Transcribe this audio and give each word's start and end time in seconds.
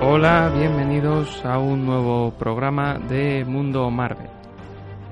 Hola, 0.00 0.52
bienvenidos 0.56 1.44
a 1.44 1.58
un 1.58 1.84
nuevo 1.84 2.32
programa 2.38 2.98
de 2.98 3.44
Mundo 3.44 3.90
Marvel. 3.90 4.30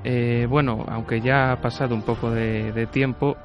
Eh, 0.03 0.47
bueno, 0.49 0.85
aunque 0.87 1.19
ya 1.19 1.51
ha 1.51 1.61
pasado 1.61 1.93
un 1.93 2.03
poco 2.03 2.31
de, 2.31 2.87
tiempo, 2.91 3.35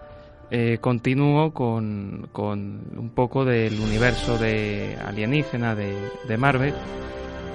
eh, 0.50 0.78
continúo 0.80 1.52
con, 1.52 2.28
un 2.32 3.10
poco 3.14 3.44
del 3.44 3.80
universo 3.80 4.38
de 4.38 4.96
alienígena 5.04 5.74
de 5.74 6.36
Marvel 6.38 6.74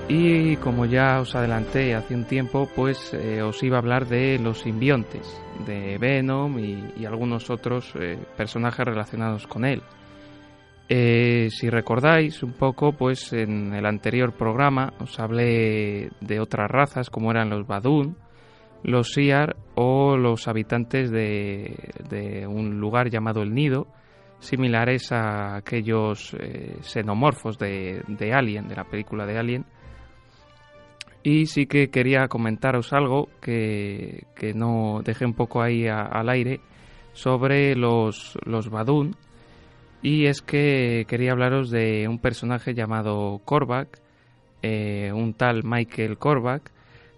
y 0.09 0.55
como 0.57 0.85
ya 0.85 1.19
os 1.19 1.35
adelanté 1.35 1.93
hace 1.93 2.15
un 2.15 2.25
tiempo, 2.25 2.69
pues 2.73 3.13
eh, 3.13 3.41
os 3.41 3.61
iba 3.61 3.75
a 3.75 3.79
hablar 3.79 4.07
de 4.07 4.39
los 4.39 4.61
simbiontes, 4.61 5.41
de 5.65 5.97
Venom 5.97 6.57
y, 6.59 7.05
algunos 7.05 7.49
otros 7.49 7.93
eh, 7.99 8.17
personajes 8.37 8.85
relacionados 8.85 9.47
con 9.47 9.65
él. 9.65 9.81
Eh, 10.87 11.49
si 11.51 11.69
recordáis 11.69 12.41
un 12.41 12.53
poco, 12.53 12.93
pues 12.93 13.33
en 13.33 13.73
el 13.73 13.85
anterior 13.85 14.31
programa 14.33 14.93
os 15.01 15.19
hablé 15.19 16.09
de 16.21 16.39
otras 16.39 16.71
razas 16.71 17.09
como 17.09 17.31
eran 17.31 17.49
los 17.49 17.67
Badun, 17.67 18.15
los 18.83 19.11
Siar 19.11 19.57
o 19.75 20.15
los 20.15 20.47
habitantes 20.47 21.11
de, 21.11 22.45
un 22.47 22.79
lugar 22.79 23.09
llamado 23.09 23.41
el 23.41 23.53
Nido, 23.53 23.87
similares 24.39 25.11
a 25.11 25.57
aquellos 25.57 26.33
xenomorfos 26.81 27.57
de, 27.57 28.03
de 28.07 28.33
Alien, 28.33 28.69
de 28.69 28.75
la 28.75 28.85
película 28.85 29.25
de 29.25 29.37
Alien, 29.37 29.65
y 31.27 31.45
sí 31.45 31.65
que 31.65 31.89
quería 31.89 32.29
comentaros 32.29 32.93
algo 32.93 33.27
que, 33.41 34.27
no 34.55 35.01
dejé 35.03 35.25
un 35.25 35.33
poco 35.33 35.61
ahí 35.61 35.85
al 35.85 36.29
aire 36.29 36.61
sobre 37.11 37.75
los, 37.75 38.37
los 38.45 38.69
Badun. 38.69 39.13
Y 40.01 40.27
es 40.27 40.41
que 40.41 41.03
quería 41.05 41.33
hablaros 41.33 41.69
de 41.69 42.07
un 42.07 42.19
personaje 42.19 42.73
llamado 42.73 43.41
Korvac, 43.43 43.99
eh, 44.61 45.11
un 45.13 45.33
tal 45.33 45.65
Michael 45.65 46.17
Korvac, 46.17 46.71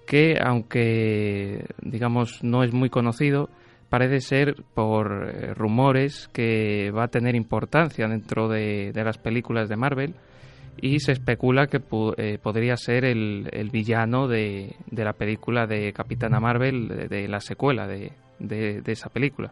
que 0.07 0.39
aunque 0.43 1.67
digamos 1.79 2.43
no 2.43 2.63
es 2.63 2.73
muy 2.73 2.89
conocido, 2.89 3.47
parece 3.89 4.21
ser 4.21 4.55
por 4.73 5.29
eh, 5.29 5.53
rumores 5.53 6.29
que 6.33 6.89
va 6.89 7.03
a 7.03 7.09
tener 7.09 7.35
importancia 7.35 8.07
dentro 8.07 8.47
de, 8.47 8.91
de 8.91 9.03
las 9.03 9.19
películas 9.19 9.69
de 9.69 9.75
Marvel 9.75 10.15
y 10.81 10.99
se 10.99 11.13
especula 11.13 11.67
que 11.67 11.81
eh, 12.17 12.37
podría 12.41 12.77
ser 12.77 13.05
el, 13.05 13.69
villano 13.71 14.27
de, 14.27 14.75
la 14.91 15.13
película 15.13 15.67
de 15.67 15.93
Capitana 15.93 16.39
Marvel, 16.39 17.09
de, 17.09 17.27
la 17.27 17.39
secuela 17.39 17.87
de, 17.87 18.11
esa 18.85 19.09
película. 19.09 19.51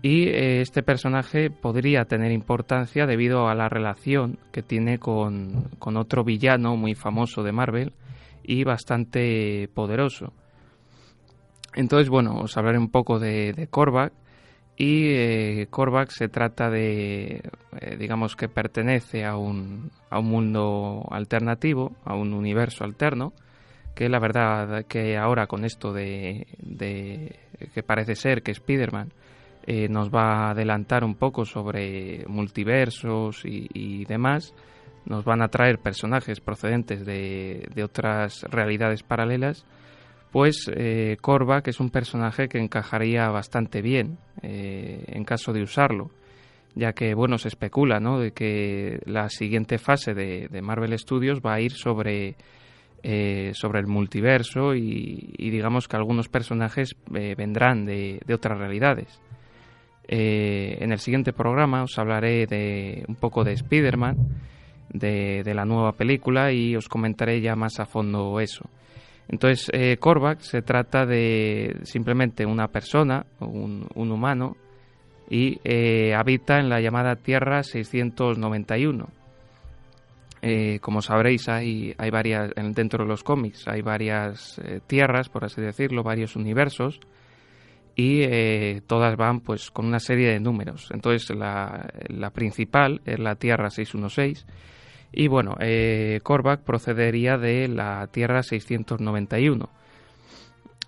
Y 0.00 0.28
eh, 0.28 0.60
este 0.60 0.82
personaje 0.82 1.50
podría 1.50 2.04
tener 2.04 2.30
importancia 2.30 3.06
debido 3.06 3.48
a 3.48 3.54
la 3.54 3.68
relación 3.68 4.38
que 4.52 4.62
tiene 4.62 4.98
con, 4.98 5.70
otro 5.80 6.24
villano 6.24 6.76
muy 6.76 6.94
famoso 6.94 7.42
de 7.42 7.52
Marvel 7.52 7.92
y 8.44 8.64
bastante 8.64 9.68
poderoso. 9.74 10.32
Entonces, 11.74 12.08
bueno, 12.08 12.36
os 12.40 12.56
hablaré 12.56 12.78
un 12.78 12.90
poco 12.90 13.18
de, 13.18 13.52
de 13.52 13.66
Korvac 13.66 14.12
y 14.80 15.08
eh, 15.10 15.66
Korvac 15.68 16.10
se 16.10 16.28
trata 16.28 16.70
de, 16.70 17.42
eh, 17.80 17.96
digamos 17.98 18.36
que 18.36 18.48
pertenece 18.48 19.24
a 19.24 19.36
un, 19.36 19.90
a 20.08 20.20
un 20.20 20.26
mundo 20.26 21.04
alternativo, 21.10 21.96
a 22.04 22.14
un 22.14 22.32
universo 22.32 22.84
alterno, 22.84 23.32
que 23.96 24.08
la 24.08 24.20
verdad 24.20 24.84
que 24.86 25.16
ahora 25.16 25.48
con 25.48 25.64
esto 25.64 25.92
de, 25.92 26.46
que 27.74 27.82
parece 27.82 28.14
ser 28.14 28.44
que 28.44 28.52
Spider-Man 28.52 29.12
eh, 29.66 29.88
nos 29.88 30.10
va 30.10 30.46
a 30.46 30.50
adelantar 30.50 31.02
un 31.02 31.16
poco 31.16 31.44
sobre 31.44 32.24
multiversos 32.28 33.42
y, 33.44 34.04
demás, 34.04 34.54
nos 35.06 35.24
van 35.24 35.42
a 35.42 35.48
traer 35.48 35.80
personajes 35.80 36.38
procedentes 36.38 37.04
de, 37.04 37.68
de 37.74 37.82
otras 37.82 38.44
realidades 38.44 39.02
paralelas, 39.02 39.66
pues 40.32 40.70
eh, 40.74 41.16
que 41.62 41.70
es 41.70 41.80
un 41.80 41.90
personaje 41.90 42.48
que 42.48 42.58
encajaría 42.58 43.28
bastante 43.28 43.82
bien 43.82 44.18
eh, 44.42 45.04
en 45.08 45.24
caso 45.24 45.52
de 45.52 45.62
usarlo, 45.62 46.10
ya 46.74 46.92
que 46.92 47.14
bueno 47.14 47.38
se 47.38 47.48
especula, 47.48 48.00
¿no? 48.00 48.18
De 48.18 48.32
que 48.32 49.00
la 49.06 49.30
siguiente 49.30 49.78
fase 49.78 50.14
de, 50.14 50.62
Marvel 50.62 50.98
Studios 50.98 51.40
va 51.40 51.54
a 51.54 51.60
ir 51.60 51.72
sobre 51.72 52.36
eh, 53.02 53.52
sobre 53.54 53.78
el 53.80 53.86
multiverso 53.86 54.74
y, 54.74 55.32
digamos 55.38 55.86
que 55.86 55.96
algunos 55.96 56.28
personajes 56.28 56.96
eh, 57.14 57.34
vendrán 57.36 57.86
de, 57.86 58.20
otras 58.32 58.58
realidades. 58.58 59.20
en 60.08 60.90
el 60.90 60.98
siguiente 60.98 61.32
programa 61.32 61.82
os 61.82 61.98
hablaré 61.98 62.46
de 62.46 63.04
un 63.08 63.14
poco 63.14 63.44
de 63.44 63.52
Spider-Man, 63.52 64.16
de, 64.90 65.42
de 65.44 65.54
la 65.54 65.64
nueva 65.64 65.92
película 65.92 66.52
y 66.52 66.74
os 66.76 66.88
comentaré 66.88 67.40
ya 67.40 67.54
más 67.56 67.78
a 67.78 67.86
fondo 67.86 68.40
eso. 68.40 68.68
Entonces, 69.28 69.70
eh, 69.74 69.98
Korvac 69.98 70.40
se 70.40 70.62
trata 70.62 71.04
de 71.04 71.76
simplemente 71.82 72.46
una 72.46 72.68
persona, 72.68 73.26
un, 73.40 73.86
humano, 73.94 74.56
y 75.28 75.60
eh, 75.64 76.14
habita 76.14 76.58
en 76.58 76.70
la 76.70 76.80
llamada 76.80 77.16
Tierra 77.16 77.62
691. 77.62 79.06
Eh, 80.40 80.78
como 80.80 81.02
sabréis, 81.02 81.48
hay, 81.48 81.94
hay 81.98 82.10
varias, 82.10 82.52
dentro 82.72 83.04
de 83.04 83.08
los 83.08 83.22
cómics, 83.22 83.68
hay 83.68 83.82
varias 83.82 84.58
eh, 84.64 84.80
tierras, 84.86 85.28
por 85.28 85.44
así 85.44 85.60
decirlo, 85.60 86.02
varios 86.02 86.34
universos, 86.34 87.00
y 87.94 88.80
todas 88.82 89.16
van 89.16 89.40
pues 89.40 89.72
con 89.72 89.84
una 89.84 89.98
serie 89.98 90.30
de 90.30 90.38
números. 90.38 90.88
Entonces, 90.92 91.36
la, 91.36 91.90
la 92.06 92.30
principal 92.30 93.02
es 93.04 93.18
la 93.18 93.34
Tierra 93.34 93.70
616 93.70 94.46
y 95.12 95.28
bueno, 95.28 95.56
eh, 95.60 96.20
procedería 96.64 97.38
de 97.38 97.68
la 97.68 98.06
Tierra 98.08 98.42
691. 98.42 99.70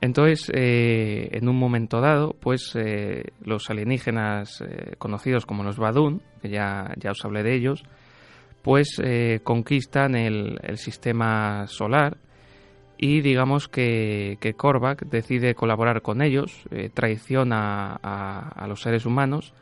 Entonces, 0.00 0.50
eh, 0.54 1.28
en 1.32 1.48
un 1.48 1.56
momento 1.56 2.00
dado, 2.00 2.34
pues 2.41 2.75
eh, 2.75 3.32
los 3.44 3.69
alienígenas 3.69 4.62
eh, 4.62 4.94
conocidos 4.97 5.44
como 5.44 5.62
los 5.62 5.76
Badun, 5.76 6.22
que 6.41 6.48
ya, 6.48 6.94
ya 6.97 7.10
os 7.10 7.22
hablé 7.25 7.42
de 7.42 7.54
ellos, 7.54 7.82
pues 8.62 9.00
conquistan 9.42 10.14
el, 10.14 10.59
sistema 10.76 11.66
solar 11.66 12.19
y 12.98 13.22
digamos 13.22 13.69
que, 13.69 14.36
que 14.38 14.54
decide 15.06 15.54
colaborar 15.54 16.03
con 16.03 16.20
ellos, 16.20 16.64
traiciona 16.92 17.98
a, 18.03 18.66
los 18.69 18.82
seres 18.82 19.06
humanos 19.06 19.54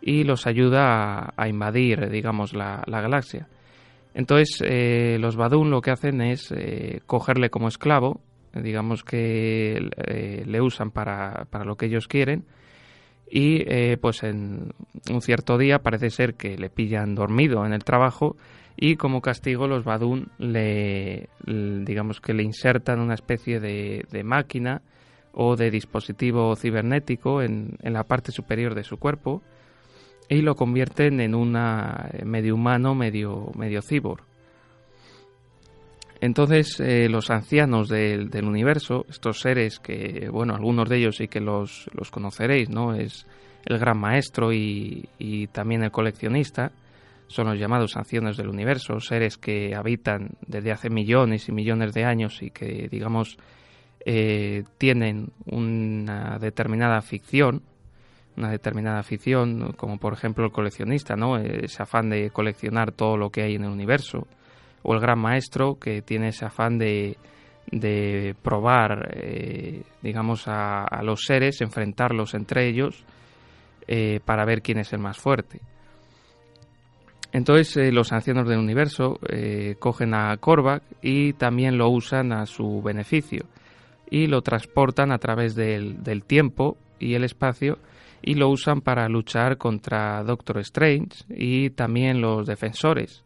y 0.00 0.22
los 0.22 0.46
ayuda 0.46 1.34
a, 1.36 1.48
invadir, 1.48 2.08
digamos, 2.10 2.54
la 2.54 2.84
galaxia. 2.86 3.48
Entonces, 4.14 4.62
eh, 4.64 5.18
los 5.18 5.36
Badun 5.36 5.70
lo 5.70 5.80
que 5.80 5.90
hacen 5.90 6.20
es 6.22 6.52
eh, 6.52 7.00
cogerle 7.04 7.50
como 7.50 7.66
esclavo, 7.66 8.20
digamos 8.54 9.02
que 9.02 9.90
eh, 10.06 10.44
le 10.46 10.60
usan 10.60 10.92
para, 10.92 11.46
para, 11.50 11.64
lo 11.64 11.76
que 11.76 11.86
ellos 11.86 12.06
quieren, 12.06 12.44
y 13.28 13.64
pues 13.96 14.22
en 14.22 14.74
un 15.10 15.20
cierto 15.20 15.58
día 15.58 15.80
parece 15.80 16.10
ser 16.10 16.34
que 16.34 16.56
le 16.56 16.70
pillan 16.70 17.16
dormido 17.16 17.66
en 17.66 17.72
el 17.72 17.82
trabajo 17.82 18.36
y 18.76 18.94
como 18.94 19.22
castigo 19.22 19.66
los 19.66 19.82
Badun 19.82 20.30
le, 20.38 21.30
digamos 21.44 22.20
que 22.20 22.34
le 22.34 22.44
insertan 22.44 23.00
una 23.00 23.14
especie 23.14 23.58
de, 23.58 24.04
de 24.08 24.22
máquina 24.22 24.82
o 25.32 25.56
de 25.56 25.70
dispositivo 25.70 26.54
cibernético 26.54 27.42
en, 27.42 27.76
en 27.82 27.92
la 27.94 28.04
parte 28.04 28.30
superior 28.30 28.76
de 28.76 28.84
su 28.84 28.98
cuerpo 28.98 29.42
y 30.28 30.42
lo 30.42 30.54
convierten 30.54 31.20
en 31.20 31.34
una 31.34 32.08
eh, 32.12 32.24
medio 32.24 32.54
humano, 32.54 32.94
medio, 32.94 33.50
medio 33.56 33.80
cyborg. 33.82 34.22
Entonces, 36.20 36.80
eh, 36.80 37.08
los 37.10 37.30
ancianos 37.30 37.88
del, 37.88 38.30
universo, 38.44 39.04
estos 39.10 39.40
seres 39.40 39.78
que, 39.78 40.28
bueno, 40.30 40.54
algunos 40.54 40.88
de 40.88 40.96
ellos 40.96 41.16
sí 41.16 41.28
que 41.28 41.40
los, 41.40 41.90
conoceréis, 42.10 42.70
¿no? 42.70 42.94
Es 42.94 43.26
el 43.66 43.78
gran 43.78 43.98
maestro 43.98 44.50
y, 44.50 45.06
también 45.52 45.82
el 45.82 45.90
coleccionista, 45.90 46.72
son 47.26 47.48
los 47.48 47.58
llamados 47.58 47.96
ancianos 47.96 48.38
del 48.38 48.48
universo, 48.48 49.00
seres 49.00 49.36
que 49.36 49.74
habitan 49.74 50.30
desde 50.46 50.72
hace 50.72 50.88
millones 50.88 51.48
y 51.50 51.52
millones 51.52 51.92
de 51.92 52.04
años 52.04 52.42
y 52.42 52.50
que, 52.50 52.88
digamos, 52.90 53.36
eh, 54.06 54.64
tienen 54.78 55.28
una 55.44 56.38
determinada 56.38 57.02
ficción, 57.02 57.62
una 58.36 58.50
determinada 58.50 58.98
afición, 58.98 59.72
como 59.76 59.98
por 59.98 60.12
ejemplo 60.12 60.44
el 60.44 60.52
coleccionista, 60.52 61.16
¿no? 61.16 61.36
Ese 61.36 61.82
afán 61.82 62.10
de 62.10 62.30
coleccionar 62.30 62.92
todo 62.92 63.16
lo 63.16 63.30
que 63.30 63.42
hay 63.42 63.54
en 63.54 63.64
el 63.64 63.70
universo, 63.70 64.26
o 64.82 64.94
el 64.94 65.00
gran 65.00 65.18
maestro 65.18 65.78
que 65.78 66.02
tiene 66.02 66.28
ese 66.28 66.44
afán 66.44 66.78
de, 66.78 67.16
de 67.70 68.34
probar, 68.42 69.10
eh, 69.14 69.82
digamos, 70.02 70.44
a, 70.46 71.02
los 71.02 71.24
seres, 71.24 71.60
enfrentarlos 71.60 72.34
entre 72.34 72.68
ellos 72.68 73.04
eh, 73.86 74.20
para 74.24 74.44
ver 74.44 74.62
quién 74.62 74.78
es 74.78 74.92
el 74.92 75.00
más 75.00 75.18
fuerte. 75.18 75.60
Entonces 77.32 77.76
eh, 77.76 77.92
los 77.92 78.12
ancianos 78.12 78.48
del 78.48 78.58
universo 78.58 79.18
cogen 79.80 80.14
a 80.14 80.36
Korvac 80.36 80.82
y 81.02 81.32
también 81.32 81.78
lo 81.78 81.88
usan 81.88 82.32
a 82.32 82.46
su 82.46 82.80
beneficio 82.80 83.46
y 84.08 84.28
lo 84.28 84.42
transportan 84.42 85.10
a 85.10 85.18
través 85.18 85.56
del, 85.56 86.02
del 86.04 86.22
tiempo 86.22 86.76
y 87.00 87.14
el 87.14 87.24
espacio 87.24 87.78
y 88.26 88.34
lo 88.34 88.48
usan 88.48 88.80
para 88.80 89.06
luchar 89.08 89.58
contra 89.58 90.22
Doctor 90.24 90.58
Strange 90.60 91.24
y 91.28 91.70
también 91.70 92.22
los 92.22 92.46
defensores, 92.46 93.22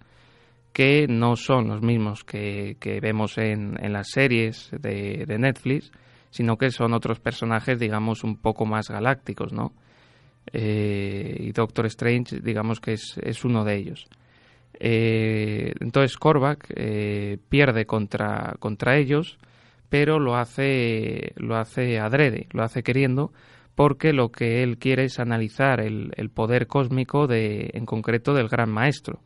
que 0.73 1.07
no 1.09 1.37
son 1.37 1.69
los 1.69 1.83
mismos 1.83 2.25
que, 2.25 2.77
vemos 3.01 3.39
en, 3.39 3.77
las 3.93 4.09
series 4.11 4.71
de, 4.73 5.25
Netflix, 5.39 5.93
sino 6.31 6.59
que 6.59 6.71
son 6.71 6.95
otros 6.95 7.21
personajes, 7.21 7.79
digamos, 7.79 8.25
un 8.25 8.37
poco 8.37 8.67
más 8.67 8.89
galácticos, 8.89 9.53
¿no? 9.53 9.73
Eh, 10.53 11.37
y 11.41 11.53
Doctor 11.53 11.87
Strange, 11.87 12.41
digamos 12.41 12.81
que 12.81 12.95
es, 12.95 13.45
uno 13.45 13.65
de 13.65 13.77
ellos. 13.77 14.09
Eh, 14.81 15.75
entonces 15.81 16.17
Korvac 16.17 16.67
eh, 16.75 17.39
pierde 17.49 17.87
contra, 17.87 18.57
contra 18.59 18.97
ellos, 18.97 19.39
pero 19.89 20.19
lo 20.19 20.37
hace, 20.37 21.35
lo 21.37 21.57
hace 21.57 22.01
adrede, 22.01 22.49
lo 22.53 22.63
hace 22.63 22.83
queriendo, 22.83 23.33
porque 23.79 24.13
lo 24.13 24.33
que 24.33 24.65
él 24.65 24.77
quiere 24.79 25.05
es 25.05 25.21
analizar 25.21 25.79
el, 25.79 26.31
poder 26.35 26.67
cósmico 26.67 27.29
de, 27.29 27.71
en 27.75 27.87
concreto 27.87 28.35
del 28.35 28.49
Gran 28.49 28.71
Maestro. 28.71 29.21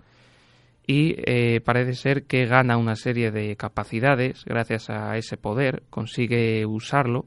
Y 0.87 1.15
eh, 1.25 1.63
parece 1.65 1.95
ser 1.95 2.25
que 2.25 2.45
gana 2.45 2.77
una 2.77 2.95
serie 2.95 3.31
de 3.31 3.57
capacidades 3.57 4.45
gracias 4.45 4.91
a 4.91 5.17
ese 5.17 5.39
poder, 5.39 5.85
consigue 5.89 6.67
usarlo 6.67 7.25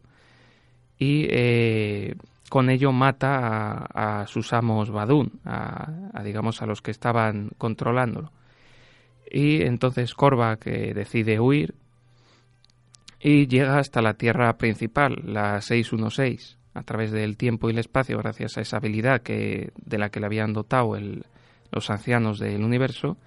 y 1.00 1.26
eh, 1.32 2.14
con 2.48 2.70
ello 2.70 2.92
mata 2.92 3.88
a, 3.92 4.28
sus 4.28 4.54
amos 4.54 4.92
Badun, 4.92 5.40
a, 5.46 6.22
digamos 6.24 6.62
a 6.62 6.68
los 6.68 6.84
que 6.84 6.92
estaban 6.92 7.50
controlándolo. 7.58 8.32
Y 9.32 9.64
entonces 9.64 10.14
Korvac 10.14 10.68
eh, 10.68 10.94
decide 10.94 11.40
huir 11.40 11.74
y 13.20 13.48
llega 13.48 13.80
hasta 13.80 14.04
la 14.04 14.14
Tierra 14.14 14.56
principal, 14.60 15.24
la 15.26 15.60
616 15.60 16.60
a 16.76 16.84
través 16.84 17.12
del 17.12 17.38
tiempo 17.38 17.70
y 17.70 17.74
el 17.74 17.80
espacio 17.80 18.18
gracias 18.18 18.58
a 18.58 18.62
esa 18.62 18.78
habilidad 18.78 19.22
que, 19.22 19.72
de 19.84 19.98
la 19.98 20.10
que 20.10 20.20
le 20.20 20.28
habían 20.28 20.54
dotado 20.54 20.96
los 21.72 21.90
ancianos 21.90 22.38
del 22.38 22.64
universo 22.64 23.18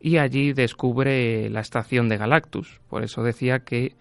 y 0.00 0.18
allí 0.18 0.52
descubre 0.52 1.48
la 1.48 1.60
estación 1.60 2.08
de 2.08 2.18
Galactus. 2.18 2.80
Por 2.88 3.04
eso 3.04 3.22
decía 3.22 3.60
que 3.60 3.94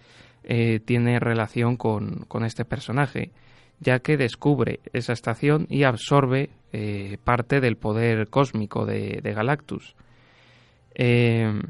eh, 0.43 0.79
tiene 0.83 1.19
relación 1.19 1.77
con, 1.77 2.27
este 2.43 2.65
personaje, 2.65 3.31
ya 3.79 3.99
que 3.99 4.17
descubre 4.17 4.79
esa 4.93 5.13
estación 5.13 5.67
y 5.69 5.83
absorbe 5.83 6.49
eh, 6.73 7.17
parte 7.23 7.59
del 7.61 7.77
poder 7.77 8.29
cósmico 8.29 8.85
de, 8.85 9.21
Galactus. 9.23 9.95
Eh, 10.95 11.61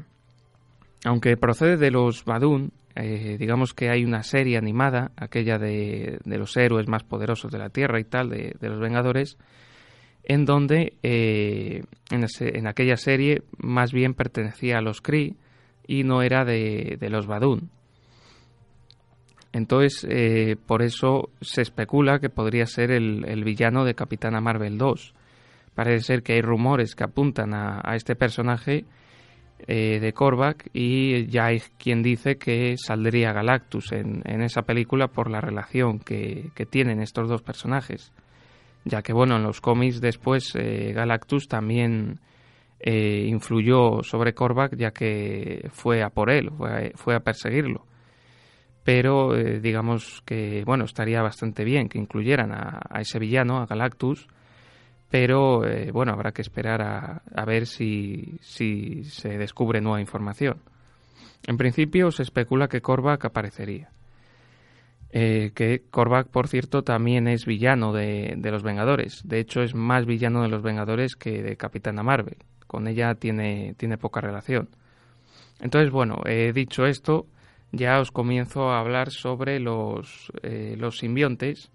aunque 1.04 1.36
procede 1.36 1.76
de 1.76 1.90
los 1.90 2.24
Badun, 2.24 2.72
eh, 3.00 3.36
digamos 3.38 3.74
que 3.74 3.90
hay 3.90 4.04
una 4.04 4.24
serie 4.24 4.58
animada, 4.58 5.12
aquella 5.16 5.56
de, 5.56 6.18
los 6.24 6.56
héroes 6.56 6.88
más 6.88 7.04
poderosos 7.04 7.52
de 7.52 7.58
la 7.58 7.68
Tierra 7.68 8.00
y 8.00 8.04
tal, 8.04 8.28
de, 8.28 8.56
los 8.60 8.80
Vengadores, 8.80 9.38
en 10.24 10.44
donde 10.44 10.94
eh, 11.04 11.84
en, 12.10 12.66
aquella 12.66 12.96
serie 12.96 13.42
más 13.56 13.92
bien 13.92 14.14
pertenecía 14.14 14.78
a 14.78 14.82
los 14.82 15.00
Kree 15.00 15.36
y 15.86 16.02
no 16.02 16.22
era 16.22 16.44
de, 16.44 16.98
los 17.08 17.28
Badun. 17.28 17.70
Entonces, 19.52 20.04
eh, 20.10 20.56
por 20.66 20.82
eso 20.82 21.30
se 21.40 21.62
especula 21.62 22.18
que 22.18 22.30
podría 22.30 22.66
ser 22.66 22.90
el, 22.90 23.44
villano 23.44 23.84
de 23.84 23.94
Capitana 23.94 24.40
Marvel 24.40 24.76
2. 24.76 25.14
Parece 25.74 26.04
ser 26.04 26.22
que 26.24 26.32
hay 26.32 26.42
rumores 26.42 26.96
que 26.96 27.04
apuntan 27.04 27.54
a 27.54 27.94
este 27.94 28.16
personaje 28.16 28.84
eh, 29.66 29.98
de 30.00 30.12
Korvac 30.12 30.70
y 30.72 31.26
ya 31.26 31.46
hay 31.46 31.60
quien 31.78 32.02
dice 32.02 32.38
que 32.38 32.76
saldría 32.78 33.32
Galactus 33.32 33.92
en, 33.92 34.22
esa 34.42 34.62
película 34.62 35.08
por 35.08 35.30
la 35.30 35.40
relación 35.40 35.98
que, 35.98 36.50
tienen 36.70 37.00
estos 37.02 37.28
dos 37.28 37.42
personajes. 37.42 38.12
Ya 38.84 39.02
que 39.02 39.12
bueno 39.12 39.36
en 39.36 39.42
los 39.42 39.60
cómics 39.60 40.00
después 40.00 40.54
eh, 40.54 40.92
Galactus 40.94 41.48
también 41.48 42.20
eh, 42.78 43.26
influyó 43.28 44.02
sobre 44.02 44.32
Korvac 44.32 44.76
ya 44.76 44.92
que 44.92 45.68
fue 45.72 46.02
a 46.02 46.10
por 46.10 46.30
él 46.30 46.50
fue 46.94 47.16
a, 47.16 47.20
perseguirlo. 47.20 47.84
Pero 48.84 49.34
digamos 49.34 50.22
que 50.24 50.62
bueno 50.64 50.84
estaría 50.84 51.20
bastante 51.20 51.64
bien 51.64 51.88
que 51.88 51.98
incluyeran 51.98 52.52
a, 52.52 52.80
a 52.88 53.00
ese 53.00 53.18
villano 53.18 53.58
a 53.58 53.66
Galactus 53.66 54.28
pero 55.10 55.64
eh, 55.64 55.90
bueno, 55.90 56.12
habrá 56.12 56.32
que 56.32 56.42
esperar 56.42 56.82
a, 56.82 57.44
ver 57.46 57.66
si, 57.66 58.38
si, 58.42 59.04
se 59.04 59.38
descubre 59.38 59.80
nueva 59.80 60.00
información. 60.00 60.58
En 61.46 61.56
principio 61.56 62.10
se 62.10 62.22
especula 62.22 62.68
que 62.68 62.82
Korvac 62.82 63.24
aparecería. 63.24 63.90
Eh, 65.10 65.52
que 65.54 65.84
Korvac, 65.90 66.28
por 66.28 66.48
cierto, 66.48 66.82
también 66.82 67.26
es 67.26 67.46
villano 67.46 67.94
de, 67.94 68.34
de, 68.36 68.50
los 68.50 68.62
Vengadores. 68.62 69.22
De 69.26 69.38
hecho, 69.38 69.62
es 69.62 69.74
más 69.74 70.04
villano 70.04 70.42
de 70.42 70.48
los 70.48 70.62
Vengadores 70.62 71.16
que 71.16 71.42
de 71.42 71.56
Capitana 71.56 72.02
Marvel. 72.02 72.36
Con 72.66 72.86
ella 72.86 73.14
tiene, 73.14 73.74
tiene 73.78 73.96
poca 73.96 74.20
relación. 74.20 74.68
Entonces, 75.60 75.90
bueno, 75.90 76.20
he 76.26 76.52
dicho 76.52 76.84
esto, 76.84 77.26
ya 77.72 77.98
os 77.98 78.10
comienzo 78.10 78.68
a 78.68 78.80
hablar 78.80 79.10
sobre 79.10 79.58
los, 79.58 80.30
eh, 80.42 80.74
los 80.76 80.98
simbiontes. 80.98 81.70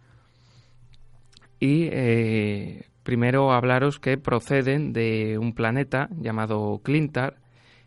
Y 1.59 1.89
Primero 3.03 3.51
hablaros 3.51 3.99
que 3.99 4.17
proceden 4.17 4.93
de 4.93 5.37
un 5.37 5.53
planeta 5.53 6.07
llamado 6.17 6.79
Clintar, 6.83 7.35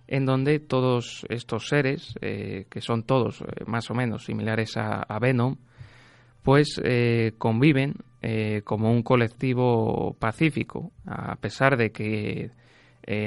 en 0.06 0.26
donde 0.26 0.60
todos 0.60 1.26
estos 1.30 1.68
seres, 1.68 2.14
eh, 2.20 2.66
que 2.70 2.82
son 2.82 3.02
todos 3.02 3.40
eh, 3.40 3.64
más 3.66 3.90
o 3.90 3.94
menos 3.94 4.26
similares 4.26 4.76
a, 4.76 5.18
Venom, 5.18 5.56
pues 6.42 6.80
eh, 6.84 7.32
conviven 7.38 7.94
como 8.64 8.90
un 8.90 9.04
colectivo 9.04 10.16
pacífico, 10.18 10.90
a 11.06 11.36
pesar 11.36 11.76
de 11.76 11.92
que 11.92 12.50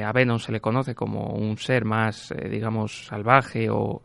a 0.03 0.12
Venom 0.12 0.39
se 0.39 0.51
le 0.51 0.60
conoce 0.60 0.93
como 0.93 1.36
un 1.36 1.55
ser 1.55 1.86
más, 1.86 2.34
digamos, 2.51 3.05
salvaje 3.05 3.69
o, 3.69 4.01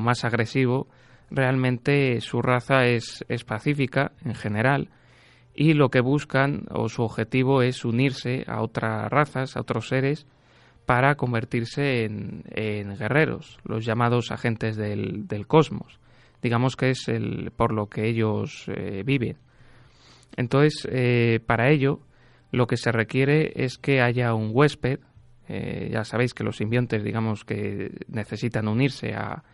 más 0.00 0.24
agresivo, 0.24 0.88
realmente 1.30 2.22
su 2.22 2.40
raza 2.40 2.86
es 2.86 3.22
pacífica 3.46 4.12
en 4.24 4.34
general 4.34 4.88
y 5.54 5.74
lo 5.74 5.90
que 5.90 6.00
buscan 6.00 6.66
o 6.70 6.88
su 6.88 7.02
objetivo 7.02 7.62
es 7.62 7.84
unirse 7.84 8.44
a 8.46 8.62
otras 8.62 9.10
razas, 9.10 9.56
a 9.56 9.60
otros 9.60 9.88
seres, 9.88 10.26
para 10.86 11.14
convertirse 11.16 12.04
en, 12.04 12.42
guerreros, 12.98 13.58
los 13.64 13.84
llamados 13.84 14.32
agentes 14.32 14.76
del, 14.76 15.46
cosmos. 15.46 16.00
Digamos 16.42 16.76
que 16.76 16.90
es 16.90 17.08
el, 17.08 17.52
por 17.54 17.72
lo 17.72 17.86
que 17.88 18.08
ellos 18.08 18.64
eh, 18.68 19.02
viven. 19.04 19.36
Entonces, 20.36 20.88
eh, 20.90 21.40
para 21.46 21.70
ello, 21.70 22.00
lo 22.50 22.66
que 22.66 22.76
se 22.76 22.92
requiere 22.92 23.52
es 23.54 23.78
que 23.78 24.00
haya 24.00 24.34
un 24.34 24.50
huésped. 24.52 25.00
Eh, 25.48 25.90
ya 25.92 26.04
sabéis 26.04 26.34
que 26.34 26.44
los 26.44 26.56
simbiontes, 26.56 27.04
digamos 27.04 27.44
que 27.44 27.92
necesitan 28.08 28.66
unirse 28.66 29.14
a, 29.14 29.44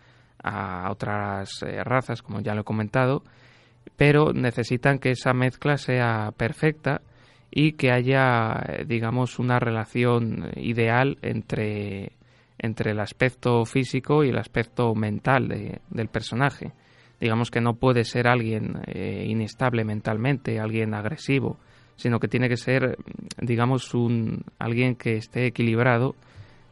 a 0.42 0.90
otras 0.90 1.60
razas, 1.84 2.22
como 2.22 2.40
ya 2.40 2.54
lo 2.54 2.60
he 2.60 2.64
comentado, 2.64 3.24
pero 3.96 4.32
necesitan 4.32 4.98
que 4.98 5.10
esa 5.10 5.32
mezcla 5.32 5.76
sea 5.76 6.32
perfecta 6.36 7.02
y 7.50 7.72
que 7.72 7.90
haya, 7.92 8.84
digamos, 8.86 9.38
una 9.38 9.58
relación 9.58 10.50
ideal 10.56 11.18
entre, 11.22 12.12
entre 12.58 12.90
el 12.90 13.00
aspecto 13.00 13.64
físico 13.64 14.24
y 14.24 14.30
el 14.30 14.38
aspecto 14.38 14.94
mental 14.94 15.48
del 15.88 16.08
personaje. 16.08 16.72
Digamos 17.20 17.50
que 17.50 17.62
no 17.62 17.74
puede 17.74 18.04
ser 18.04 18.28
alguien 18.28 18.80
eh, 18.86 19.24
inestable 19.26 19.84
mentalmente, 19.84 20.60
alguien 20.60 20.92
agresivo, 20.92 21.58
sino 21.96 22.20
que 22.20 22.28
tiene 22.28 22.48
que 22.48 22.58
ser, 22.58 22.98
digamos, 23.40 23.94
un, 23.94 24.44
alguien 24.58 24.96
que 24.96 25.16
esté 25.16 25.46
equilibrado, 25.46 26.14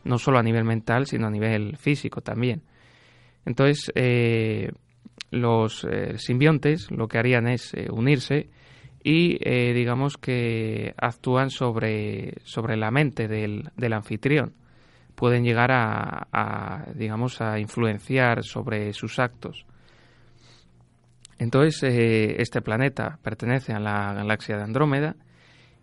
no 0.04 0.18
solo 0.18 0.38
a 0.38 0.42
nivel 0.42 0.64
mental, 0.64 1.06
sino 1.06 1.28
a 1.28 1.30
nivel 1.30 1.78
físico 1.78 2.20
también. 2.20 2.60
Entonces, 3.46 3.90
eh, 3.94 4.70
los 5.30 5.84
eh, 5.84 6.18
simbiontes 6.18 6.90
lo 6.90 7.08
que 7.08 7.18
harían 7.18 7.48
es 7.48 7.74
eh, 7.74 7.88
unirse 7.90 8.50
y 9.06 9.36
digamos 9.74 10.16
que 10.16 10.94
actúan 10.96 11.50
sobre, 11.50 12.36
sobre 12.44 12.74
la 12.78 12.90
mente 12.90 13.28
del, 13.28 13.70
del 13.76 13.92
anfitrión. 13.92 14.54
Pueden 15.14 15.44
llegar 15.44 15.72
a, 15.72 16.26
a, 16.32 16.86
digamos, 16.94 17.42
a 17.42 17.58
influenciar 17.58 18.42
sobre 18.44 18.94
sus 18.94 19.18
actos. 19.18 19.66
Entonces, 21.38 21.82
este 22.38 22.62
planeta 22.62 23.18
pertenece 23.22 23.74
a 23.74 23.78
la 23.78 24.14
galaxia 24.14 24.56
de 24.56 24.62
Andrómeda 24.62 25.16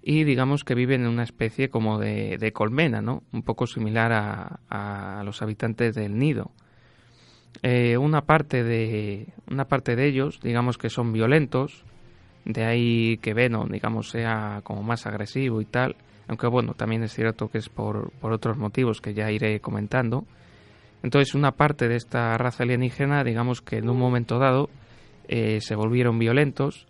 y 0.01 0.23
digamos 0.23 0.63
que 0.63 0.75
viven 0.75 1.01
en 1.01 1.07
una 1.07 1.23
especie 1.23 1.69
como 1.69 1.99
de, 1.99 2.51
colmena, 2.53 3.01
¿no? 3.01 3.23
Un 3.31 3.43
poco 3.43 3.67
similar 3.67 4.11
a, 4.11 5.21
los 5.23 5.41
habitantes 5.41 5.95
del 5.95 6.17
nido. 6.17 6.51
Eh, 7.63 7.97
una 7.97 8.21
parte 8.21 8.63
de 8.63 9.27
una 9.49 9.65
parte 9.65 9.95
de 9.95 10.07
ellos, 10.07 10.39
digamos 10.41 10.77
que 10.77 10.89
son 10.89 11.13
violentos, 11.13 11.83
de 12.45 12.65
ahí 12.65 13.17
que 13.17 13.33
Venom, 13.33 13.69
digamos, 13.69 14.09
sea 14.09 14.61
como 14.63 14.81
más 14.81 15.05
agresivo 15.05 15.61
y 15.61 15.65
tal, 15.65 15.95
aunque 16.27 16.47
bueno, 16.47 16.73
también 16.73 17.03
es 17.03 17.13
cierto 17.13 17.49
que 17.49 17.59
es 17.59 17.69
por, 17.69 18.11
por 18.13 18.31
otros 18.31 18.57
motivos 18.57 19.01
que 19.01 19.13
ya 19.13 19.31
iré 19.31 19.59
comentando. 19.59 20.25
Entonces, 21.03 21.35
una 21.35 21.51
parte 21.51 21.87
de 21.87 21.95
esta 21.95 22.37
raza 22.37 22.63
alienígena, 22.63 23.23
digamos 23.23 23.61
que 23.61 23.77
en 23.77 23.89
un 23.89 23.97
momento 23.97 24.39
dado 24.39 24.69
eh, 25.27 25.59
se 25.61 25.75
volvieron 25.75 26.19
violentos 26.19 26.87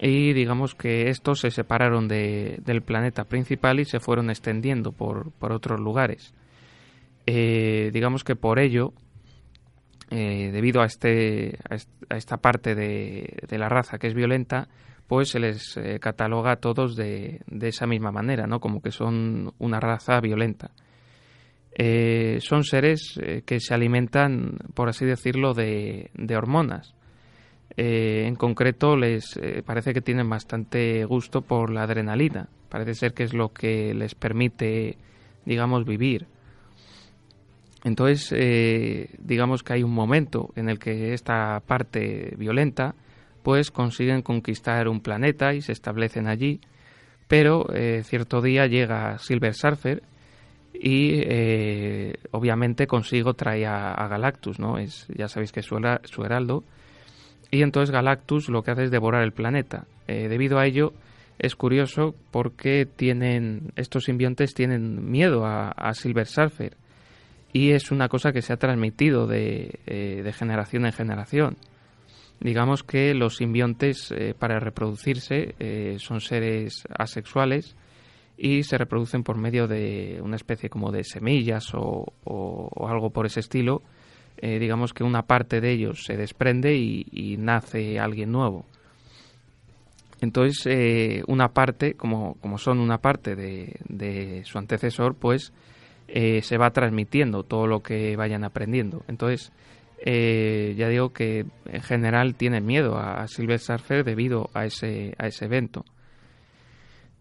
y 0.00 0.32
digamos 0.32 0.74
que 0.74 1.08
estos 1.08 1.40
se 1.40 1.50
separaron 1.50 2.08
de, 2.08 2.60
del 2.64 2.82
planeta 2.82 3.24
principal 3.24 3.80
y 3.80 3.84
se 3.84 4.00
fueron 4.00 4.30
extendiendo 4.30 4.92
por, 4.92 5.32
por 5.32 5.52
otros 5.52 5.80
lugares. 5.80 6.34
Eh, 7.26 7.90
digamos 7.92 8.24
que 8.24 8.36
por 8.36 8.58
ello, 8.58 8.92
eh, 10.10 10.50
debido 10.52 10.80
a, 10.80 10.86
este, 10.86 11.58
a 11.68 12.16
esta 12.16 12.36
parte 12.38 12.74
de, 12.74 13.46
la 13.50 13.68
raza 13.68 13.98
que 13.98 14.06
es 14.06 14.14
violenta, 14.14 14.68
pues 15.06 15.30
se 15.30 15.40
les 15.40 15.76
eh, 15.76 15.98
cataloga 16.00 16.52
a 16.52 16.56
todos 16.56 16.96
de, 16.96 17.40
de, 17.46 17.68
esa 17.68 17.86
misma 17.86 18.12
manera, 18.12 18.46
¿no? 18.46 18.60
Como 18.60 18.80
que 18.80 18.90
son 18.90 19.52
una 19.58 19.80
raza 19.80 20.20
violenta. 20.20 20.70
son 22.40 22.64
seres 22.64 23.20
que 23.46 23.60
se 23.60 23.74
alimentan, 23.74 24.58
por 24.74 24.88
así 24.88 25.04
decirlo, 25.04 25.54
de, 25.54 26.10
de 26.14 26.36
hormonas. 26.36 26.94
Eh, 27.80 28.26
en 28.26 28.34
concreto 28.34 28.96
les 28.96 29.36
eh, 29.36 29.62
parece 29.64 29.92
que 29.92 30.00
tienen 30.00 30.28
bastante 30.28 31.04
gusto 31.04 31.42
por 31.42 31.70
la 31.70 31.84
adrenalina. 31.84 32.48
Parece 32.68 32.94
ser 32.94 33.14
que 33.14 33.22
es 33.22 33.34
lo 33.34 33.52
que 33.52 33.94
les 33.94 34.16
permite, 34.16 34.98
digamos, 35.44 35.84
vivir. 35.84 36.26
Entonces, 37.84 38.32
eh, 38.36 39.10
digamos 39.18 39.62
que 39.62 39.74
hay 39.74 39.82
un 39.82 39.92
momento 39.92 40.50
en 40.56 40.68
el 40.68 40.78
que 40.78 41.14
esta 41.14 41.60
parte 41.60 42.34
violenta, 42.36 42.94
pues 43.42 43.70
consiguen 43.70 44.22
conquistar 44.22 44.88
un 44.88 45.00
planeta 45.00 45.54
y 45.54 45.62
se 45.62 45.72
establecen 45.72 46.26
allí, 46.26 46.60
pero 47.28 47.66
cierto 48.02 48.40
día 48.40 48.66
llega 48.66 49.18
Silver 49.18 49.54
Surfer 49.54 50.02
y 50.74 51.22
obviamente 52.32 52.86
consigo 52.86 53.34
trae 53.34 53.64
a, 53.66 54.08
Galactus, 54.08 54.58
¿no? 54.58 54.78
Es, 54.78 55.06
ya 55.14 55.28
sabéis 55.28 55.52
que 55.52 55.60
es 55.60 55.66
su 55.66 56.24
heraldo, 56.24 56.64
y 57.50 57.62
entonces 57.62 57.90
Galactus 57.90 58.48
lo 58.48 58.62
que 58.62 58.72
hace 58.72 58.84
es 58.84 58.90
devorar 58.90 59.22
el 59.22 59.32
planeta. 59.32 59.86
Eh, 60.06 60.28
debido 60.28 60.58
a 60.58 60.66
ello, 60.66 60.92
es 61.38 61.56
curioso 61.56 62.14
porque 62.30 62.86
tienen 62.86 63.72
estos 63.76 64.04
simbiontes 64.04 64.54
tienen 64.54 65.10
miedo 65.10 65.46
a, 65.46 65.94
Silver 65.94 66.26
Surfer 66.26 66.76
y 67.52 67.70
es 67.70 67.90
una 67.90 68.08
cosa 68.08 68.32
que 68.32 68.42
se 68.42 68.52
ha 68.52 68.56
transmitido 68.56 69.26
de, 69.26 69.80
eh, 69.86 70.32
generación 70.32 70.86
en 70.86 70.92
generación. 70.92 71.56
Digamos 72.40 72.84
que 72.84 73.14
los 73.14 73.36
simbiontes 73.36 74.12
eh, 74.12 74.34
para 74.38 74.60
reproducirse 74.60 75.96
son 75.98 76.20
seres 76.20 76.84
asexuales 76.96 77.76
y 78.36 78.62
se 78.62 78.78
reproducen 78.78 79.24
por 79.24 79.36
medio 79.36 79.66
de 79.66 80.20
una 80.22 80.36
especie 80.36 80.70
como 80.70 80.92
de 80.92 81.02
semillas 81.02 81.72
o 81.74 82.86
algo 82.88 83.10
por 83.10 83.26
ese 83.26 83.40
estilo 83.40 83.82
eh, 84.40 84.60
digamos 84.60 84.94
que 84.94 85.02
una 85.02 85.22
parte 85.22 85.60
de 85.60 85.72
ellos 85.72 86.04
se 86.04 86.16
desprende 86.16 86.76
y, 86.76 87.36
nace 87.38 87.98
alguien 87.98 88.30
nuevo. 88.30 88.66
Entonces, 90.20 90.64
eh, 90.66 91.22
una 91.26 91.48
parte, 91.48 91.94
como, 91.94 92.34
como, 92.40 92.58
son 92.58 92.78
una 92.78 92.98
parte 92.98 93.34
de, 93.34 94.42
su 94.44 94.58
antecesor, 94.58 95.16
pues 95.16 95.52
eh, 96.08 96.42
se 96.42 96.58
va 96.58 96.70
transmitiendo 96.70 97.44
todo 97.44 97.66
lo 97.66 97.82
que 97.82 98.16
vayan 98.16 98.44
aprendiendo. 98.44 99.02
Entonces, 99.08 99.52
ya 100.04 100.88
digo 100.88 101.12
que 101.12 101.44
en 101.66 101.82
general 101.82 102.34
tienen 102.34 102.64
miedo 102.64 102.98
a, 102.98 103.26
Silver 103.28 103.58
Surfer 103.58 104.04
debido 104.04 104.48
a 104.54 104.64
ese, 104.64 105.14
a 105.18 105.26
ese 105.26 105.44
evento. 105.46 105.84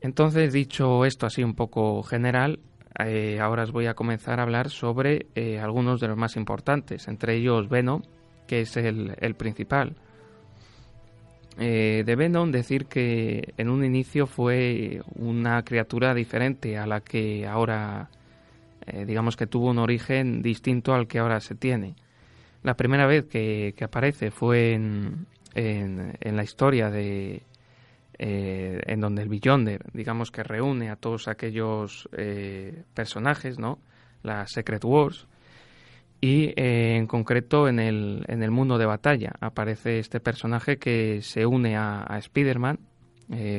Entonces, 0.02 0.54
dicho 0.54 1.06
esto 1.06 1.26
así 1.26 1.44
un 1.44 1.56
poco 1.56 2.04
general, 2.04 2.60
eh, 3.00 3.40
ahora 3.40 3.64
os 3.64 3.72
voy 3.72 3.86
a 3.86 3.94
comenzar 3.94 4.40
a 4.40 4.44
hablar 4.44 4.70
sobre 4.70 5.28
eh, 5.36 5.60
algunos 5.60 6.00
de 6.00 6.08
los 6.08 6.18
más 6.18 6.36
importantes, 6.36 7.08
entre 7.08 7.36
ellos 7.36 7.70
Venom, 7.70 8.02
que 8.48 8.62
es 8.62 8.76
el, 8.78 9.36
principal. 9.38 9.96
Eh, 11.60 12.04
de 12.06 12.16
Venom 12.16 12.52
decir 12.52 12.86
que 12.86 13.54
en 13.58 13.70
un 13.70 13.84
inicio 13.84 14.26
fue 14.26 15.02
una 15.16 15.64
criatura 15.64 16.14
diferente 16.14 16.78
a 16.78 16.88
la 16.88 17.02
que 17.02 17.46
ahora, 17.46 18.10
digamos 19.06 19.36
que 19.36 19.48
tuvo 19.48 19.70
un 19.70 19.80
origen 19.80 20.42
distinto 20.42 20.94
al 20.94 21.08
que 21.08 21.20
ahora 21.20 21.40
se 21.40 21.56
tiene. 21.56 21.96
La 22.64 22.76
primera 22.76 23.06
vez 23.06 23.26
que, 23.26 23.74
aparece 23.82 24.32
fue 24.32 24.74
en 24.74 25.28
la 26.24 26.44
historia 26.44 26.90
de, 26.90 27.44
eh, 28.20 28.82
en 28.88 29.00
donde 29.00 29.22
el 29.22 29.30
Beyonder, 29.30 29.84
digamos 29.94 30.32
que 30.32 30.42
reúne 30.42 30.90
a 30.90 30.96
todos 30.96 31.28
aquellos 31.28 32.10
eh, 32.18 32.84
personajes, 32.96 33.60
¿no? 33.60 33.78
La 34.24 34.48
Secret 34.48 34.84
Wars. 34.84 35.28
Y 36.20 36.48
eh, 36.56 36.96
en 36.96 37.06
concreto 37.06 37.68
en 37.68 37.78
el, 37.78 38.26
en 38.28 38.42
el 38.42 38.50
mundo 38.50 38.80
de 38.80 38.88
batalla 38.88 39.34
aparece 39.40 40.00
este 40.00 40.20
personaje 40.20 40.78
que 40.78 41.22
se 41.22 41.46
une 41.46 41.78
a, 41.78 42.12
a 42.12 42.18
Spider-Man, 42.18 42.80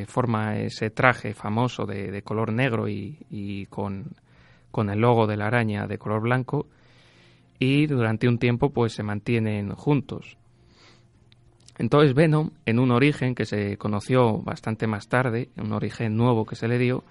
forma 0.08 0.58
ese 0.58 0.90
traje 0.90 1.35
famoso 1.35 1.85
de, 1.85 2.23
color 2.23 2.52
negro 2.52 2.88
y, 2.88 3.18
y 3.30 3.66
con, 3.66 4.16
con, 4.70 4.90
el 4.90 5.00
logo 5.00 5.26
de 5.26 5.37
la 5.37 5.46
araña 5.46 5.87
de 5.87 5.98
color 5.98 6.22
blanco 6.22 6.66
y 7.58 7.87
durante 7.87 8.28
un 8.28 8.38
tiempo 8.38 8.70
pues 8.70 8.92
se 8.92 9.02
mantienen 9.02 9.70
juntos. 9.70 10.37
Entonces 11.78 12.14
Venom, 12.14 12.50
en 12.66 12.78
un 12.78 12.90
origen 12.90 13.34
que 13.34 13.44
se 13.44 13.76
conoció 13.76 14.38
bastante 14.38 14.87
más 14.87 15.08
tarde, 15.08 15.48
un 15.56 15.72
origen 15.72 16.16
nuevo 16.16 16.44
que 16.44 16.56
se 16.56 16.68
le 16.68 16.78
dio, 16.78 17.04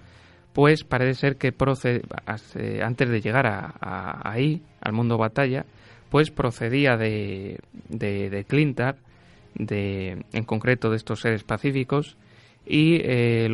pues 0.52 0.84
parece 0.84 1.14
ser 1.14 1.36
que 1.36 1.52
procede, 1.52 2.02
antes 2.82 3.08
de 3.08 3.20
llegar 3.20 3.46
a, 3.46 4.20
ahí, 4.28 4.62
al 4.80 4.92
mundo 4.92 5.16
batalla, 5.16 5.64
pues 6.10 6.30
procedía 6.30 6.96
de, 6.96 7.60
de, 7.88 8.30
de 8.30 8.44
Clintar, 8.44 8.96
de, 9.54 10.24
en 10.32 10.44
concreto 10.44 10.90
de 10.90 10.96
estos 10.96 11.20
seres 11.20 11.44
pacíficos, 11.44 12.16
y 12.66 12.96
eh, 13.02 13.48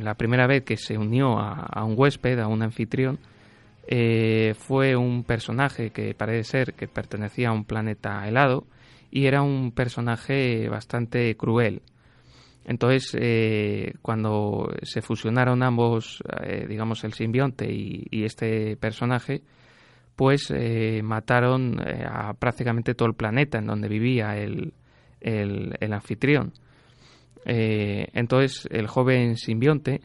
la 0.00 0.14
primera 0.14 0.46
vez 0.46 0.64
que 0.64 0.76
se 0.76 0.98
unió 0.98 1.38
a, 1.38 1.82
un 1.84 1.94
huésped, 1.96 2.38
a 2.38 2.46
un 2.46 2.62
anfitrión, 2.62 3.18
eh, 3.92 4.54
fue 4.54 4.94
un 4.94 5.24
personaje 5.24 5.90
que 5.90 6.14
parece 6.14 6.44
ser 6.44 6.74
que 6.74 6.86
pertenecía 6.86 7.48
a 7.48 7.52
un 7.52 7.64
planeta 7.64 8.26
helado, 8.28 8.68
y 9.10 9.26
era 9.26 9.42
un 9.42 9.72
personaje 9.72 10.68
bastante 10.68 11.36
cruel. 11.36 11.82
Entonces, 12.64 13.16
eh, 13.20 13.94
cuando 14.00 14.72
se 14.82 15.02
fusionaron 15.02 15.64
ambos, 15.64 16.22
eh, 16.40 16.66
digamos, 16.68 17.02
el 17.02 17.14
simbionte 17.14 17.66
y, 17.68 18.24
este 18.24 18.76
personaje, 18.76 19.42
pues 20.14 20.52
mataron 21.02 21.80
a 21.80 22.34
prácticamente 22.34 22.94
todo 22.94 23.08
el 23.08 23.14
planeta 23.14 23.58
en 23.58 23.66
donde 23.66 23.88
vivía 23.88 24.36
el, 24.36 24.74
el, 25.20 25.76
el 25.80 25.92
anfitrión. 25.92 26.52
entonces, 27.44 28.68
el 28.70 28.86
joven 28.86 29.36
simbionte, 29.36 30.02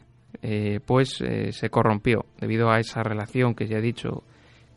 pues 0.84 1.22
se 1.50 1.70
corrompió 1.70 2.26
debido 2.40 2.70
a 2.70 2.78
esa 2.78 3.02
relación 3.02 3.54
que 3.54 3.66
ya 3.66 3.78
he 3.78 3.82
dicho 3.82 4.22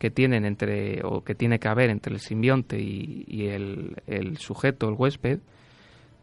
que 0.00 0.10
tienen 0.10 0.46
entre 0.46 1.02
o 1.04 1.22
que 1.22 1.34
tiene 1.34 1.58
que 1.58 1.68
haber 1.68 1.90
entre 1.90 2.14
el 2.14 2.20
simbionte 2.20 2.80
y, 2.80 3.46
el, 3.48 4.38
sujeto, 4.38 4.88
el 4.88 4.94
huésped, 4.94 5.40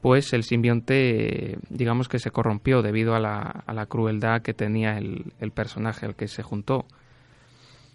pues 0.01 0.34
el 0.34 0.44
simbionte 0.44 1.60
digamos 1.70 2.10
que 2.10 2.17
se 2.17 2.32
corrompió 2.32 2.82
debido 2.82 3.13
a 3.13 3.20
la, 3.20 3.63
a 3.65 3.74
la 3.74 3.86
crueldad 3.86 4.41
que 4.41 4.56
tenía 4.56 4.98
el, 4.98 5.51
personaje 5.53 6.08
al 6.08 6.15
que 6.15 6.27
se 6.27 6.41
juntó. 6.41 6.86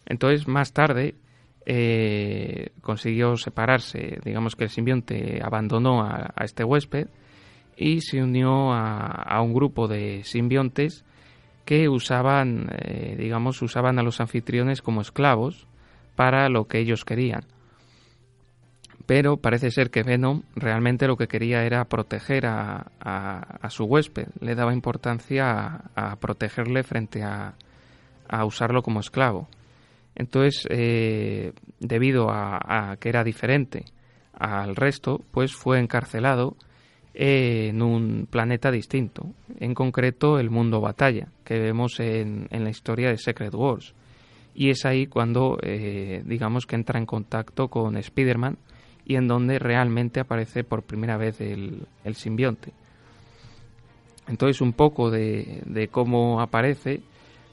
Entonces 0.06 0.46
más 0.46 0.72
tarde 0.72 1.16
eh, 1.66 2.70
consiguió 2.80 3.36
separarse, 3.36 4.20
digamos 4.24 4.54
que 4.54 4.64
el 4.64 4.70
simbionte 4.70 5.40
abandonó 5.42 6.04
a, 6.04 6.32
este 6.44 6.62
huésped 6.62 7.08
y 7.76 8.02
se 8.02 8.22
unió 8.22 8.72
a, 8.72 9.42
un 9.42 9.52
grupo 9.52 9.88
de 9.88 10.22
simbiontes 10.22 11.04
que 11.64 11.88
usaban, 11.88 12.68
eh, 12.78 13.16
digamos, 13.18 13.62
usaban 13.62 13.98
a 13.98 14.02
los 14.02 14.20
anfitriones 14.20 14.82
como 14.82 15.00
esclavos 15.00 15.66
para 16.16 16.48
lo 16.48 16.66
que 16.66 16.78
ellos 16.78 17.04
querían. 17.04 17.44
pero 19.04 19.36
parece 19.36 19.70
ser 19.70 19.90
que 19.90 20.04
Venom 20.04 20.42
realmente 20.54 21.08
lo 21.08 21.16
que 21.16 21.26
quería 21.26 21.64
era 21.64 21.84
proteger 21.86 22.46
a, 22.46 23.68
su 23.68 23.84
huésped, 23.84 24.28
le 24.40 24.54
daba 24.54 24.72
importancia 24.72 25.82
a, 25.94 26.16
protegerle 26.16 26.82
frente 26.84 27.22
a, 27.22 27.54
usarlo 28.44 28.82
como 28.82 29.00
esclavo. 29.00 29.48
Entonces, 30.14 30.66
eh, 30.70 31.52
debido 31.80 32.30
a, 32.30 32.96
que 33.00 33.08
era 33.08 33.24
diferente 33.24 33.84
al 34.32 34.76
resto, 34.76 35.20
pues 35.30 35.54
fue 35.54 35.78
encarcelado 35.78 36.56
en 37.14 37.82
un 37.82 38.26
planeta 38.30 38.70
distinto, 38.70 39.26
en 39.58 39.74
concreto 39.74 40.38
el 40.38 40.50
mundo 40.50 40.80
batalla, 40.80 41.28
que 41.44 41.58
vemos 41.58 42.00
en, 42.00 42.48
la 42.50 42.70
historia 42.70 43.10
de 43.10 43.18
Secret 43.18 43.54
Wars. 43.54 43.94
Y 44.54 44.70
es 44.70 44.84
ahí 44.84 45.06
cuando, 45.06 45.58
eh, 45.62 46.22
digamos, 46.24 46.66
que 46.66 46.76
entra 46.76 46.98
en 46.98 47.06
contacto 47.06 47.68
con 47.68 47.96
Spider-Man 47.96 48.58
y 49.04 49.16
en 49.16 49.26
donde 49.26 49.58
realmente 49.58 50.20
aparece 50.20 50.64
por 50.64 50.82
primera 50.82 51.16
vez 51.16 51.40
el, 51.40 51.86
simbionte. 52.14 52.72
Entonces, 54.28 54.60
un 54.60 54.72
poco 54.72 55.10
de, 55.10 55.88
cómo 55.90 56.40
aparece, 56.40 57.00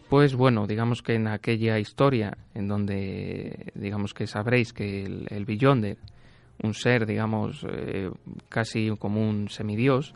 pues 0.09 0.35
bueno, 0.35 0.67
digamos 0.67 1.01
que 1.01 1.15
en 1.15 1.27
aquella 1.27 1.79
historia 1.79 2.37
en 2.53 2.67
donde, 2.67 3.71
digamos 3.75 4.13
que 4.13 4.27
sabréis 4.27 4.73
que 4.73 5.03
el, 5.03 5.25
el 5.29 5.45
Beyonder, 5.45 5.97
un 6.63 6.73
ser, 6.73 7.05
digamos, 7.05 7.65
eh, 7.69 8.09
casi 8.49 8.89
como 8.97 9.27
un 9.27 9.49
semidios, 9.49 10.13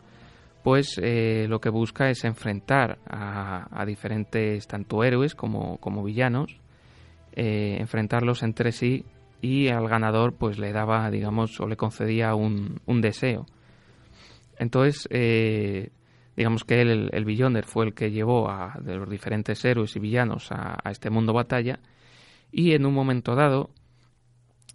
pues 0.62 0.98
eh, 1.02 1.46
lo 1.48 1.60
que 1.60 1.68
busca 1.68 2.08
es 2.10 2.24
enfrentar 2.24 2.98
a, 3.06 3.84
diferentes 3.86 4.66
tanto 4.66 5.04
héroes 5.04 5.34
como, 5.34 5.78
como 5.78 6.02
villanos, 6.02 6.58
eh, 7.32 7.76
enfrentarlos 7.80 8.42
entre 8.42 8.72
sí 8.72 9.04
y 9.42 9.68
al 9.68 9.88
ganador 9.88 10.34
pues 10.34 10.58
le 10.58 10.72
daba, 10.72 11.10
digamos, 11.10 11.60
o 11.60 11.66
le 11.66 11.76
concedía 11.76 12.34
un, 12.34 12.80
un 12.86 13.00
deseo. 13.00 13.46
Entonces, 14.58 15.08
digamos 16.36 16.64
que 16.64 16.80
él, 16.80 17.10
el, 17.12 17.26
el 17.26 17.64
fue 17.64 17.86
el 17.86 17.94
que 17.94 18.10
llevó 18.10 18.48
a 18.48 18.78
de 18.80 18.96
los 18.96 19.08
diferentes 19.08 19.64
héroes 19.64 19.94
y 19.96 20.00
villanos 20.00 20.50
a, 20.50 20.78
este 20.90 21.10
mundo 21.10 21.32
batalla 21.32 21.80
y 22.50 22.72
en 22.72 22.86
un 22.86 22.94
momento 22.94 23.34
dado 23.34 23.70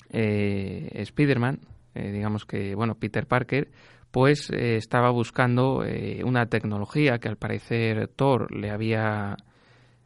eh, 0.10 0.90
Spider-Man, 0.94 1.60
eh, 1.96 2.12
digamos 2.12 2.46
que, 2.46 2.76
bueno, 2.76 2.96
Peter 2.96 3.26
Parker, 3.26 3.70
pues 4.12 4.50
estaba 4.50 5.12
buscando 5.12 5.84
una 6.24 6.48
tecnología 6.48 7.20
que 7.20 7.28
al 7.28 7.38
parecer 7.38 8.08
Thor 8.08 8.52
le 8.52 8.72
había, 8.72 9.38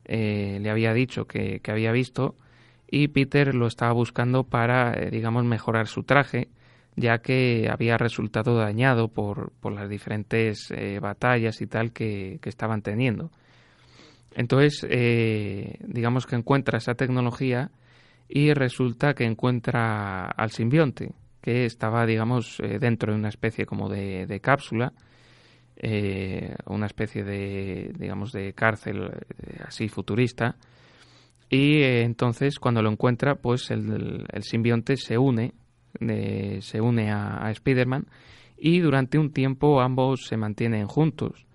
le 0.04 0.70
había 0.70 0.94
dicho 0.94 1.24
que, 1.26 1.62
que 1.62 1.72
había 1.72 1.94
visto 1.94 2.36
y 2.96 3.08
Peter 3.08 3.56
lo 3.56 3.66
estaba 3.66 3.92
buscando 3.92 4.44
para, 4.44 4.94
eh, 4.94 5.10
digamos, 5.10 5.44
mejorar 5.46 5.88
su 5.88 6.04
traje, 6.04 6.50
ya 6.96 7.18
que 7.24 7.68
había 7.68 7.98
resultado 7.98 8.56
dañado 8.56 9.08
por, 9.08 9.52
por 9.62 9.74
las 9.74 9.90
diferentes 9.90 10.70
eh, 10.70 11.00
batallas 11.00 11.60
y 11.62 11.66
tal 11.66 11.92
que, 11.92 12.40
estaban 12.44 12.84
teniendo. 12.84 13.32
Entonces, 14.36 14.86
eh, 14.88 15.80
digamos 15.88 16.28
que 16.28 16.36
encuentra 16.36 16.78
esa 16.78 16.94
tecnología 16.94 17.72
y 18.36 18.54
resulta 18.54 19.14
que 19.14 19.26
encuentra 19.26 20.26
al 20.26 20.50
simbionte, 20.50 21.12
que 21.42 21.66
estaba, 21.66 22.06
digamos, 22.06 22.58
dentro 22.80 23.12
de 23.12 23.20
una 23.20 23.30
especie 23.30 23.66
como 23.66 23.90
de, 23.90 24.26
de 24.26 24.40
cápsula, 24.40 24.94
una 26.66 26.86
especie 26.86 27.24
de, 27.24 27.92
digamos, 27.98 28.32
de 28.32 28.54
cárcel 28.54 29.12
así 29.68 29.88
futurista, 29.88 30.56
y 31.54 31.84
eh, 31.84 32.02
entonces 32.02 32.58
cuando 32.58 32.82
lo 32.82 32.90
encuentra, 32.90 33.36
pues 33.36 33.70
el, 33.70 34.26
simbionte 34.42 34.98
se 34.98 35.20
une, 35.20 35.54
se 36.62 36.82
une 36.82 37.12
a, 37.12 37.52
Spider-Man 37.52 38.08
y 38.58 38.80
durante 38.80 39.20
un 39.20 39.32
tiempo 39.32 39.80
ambos 39.80 40.26
se 40.26 40.36
mantienen 40.36 40.88
juntos. 40.88 41.46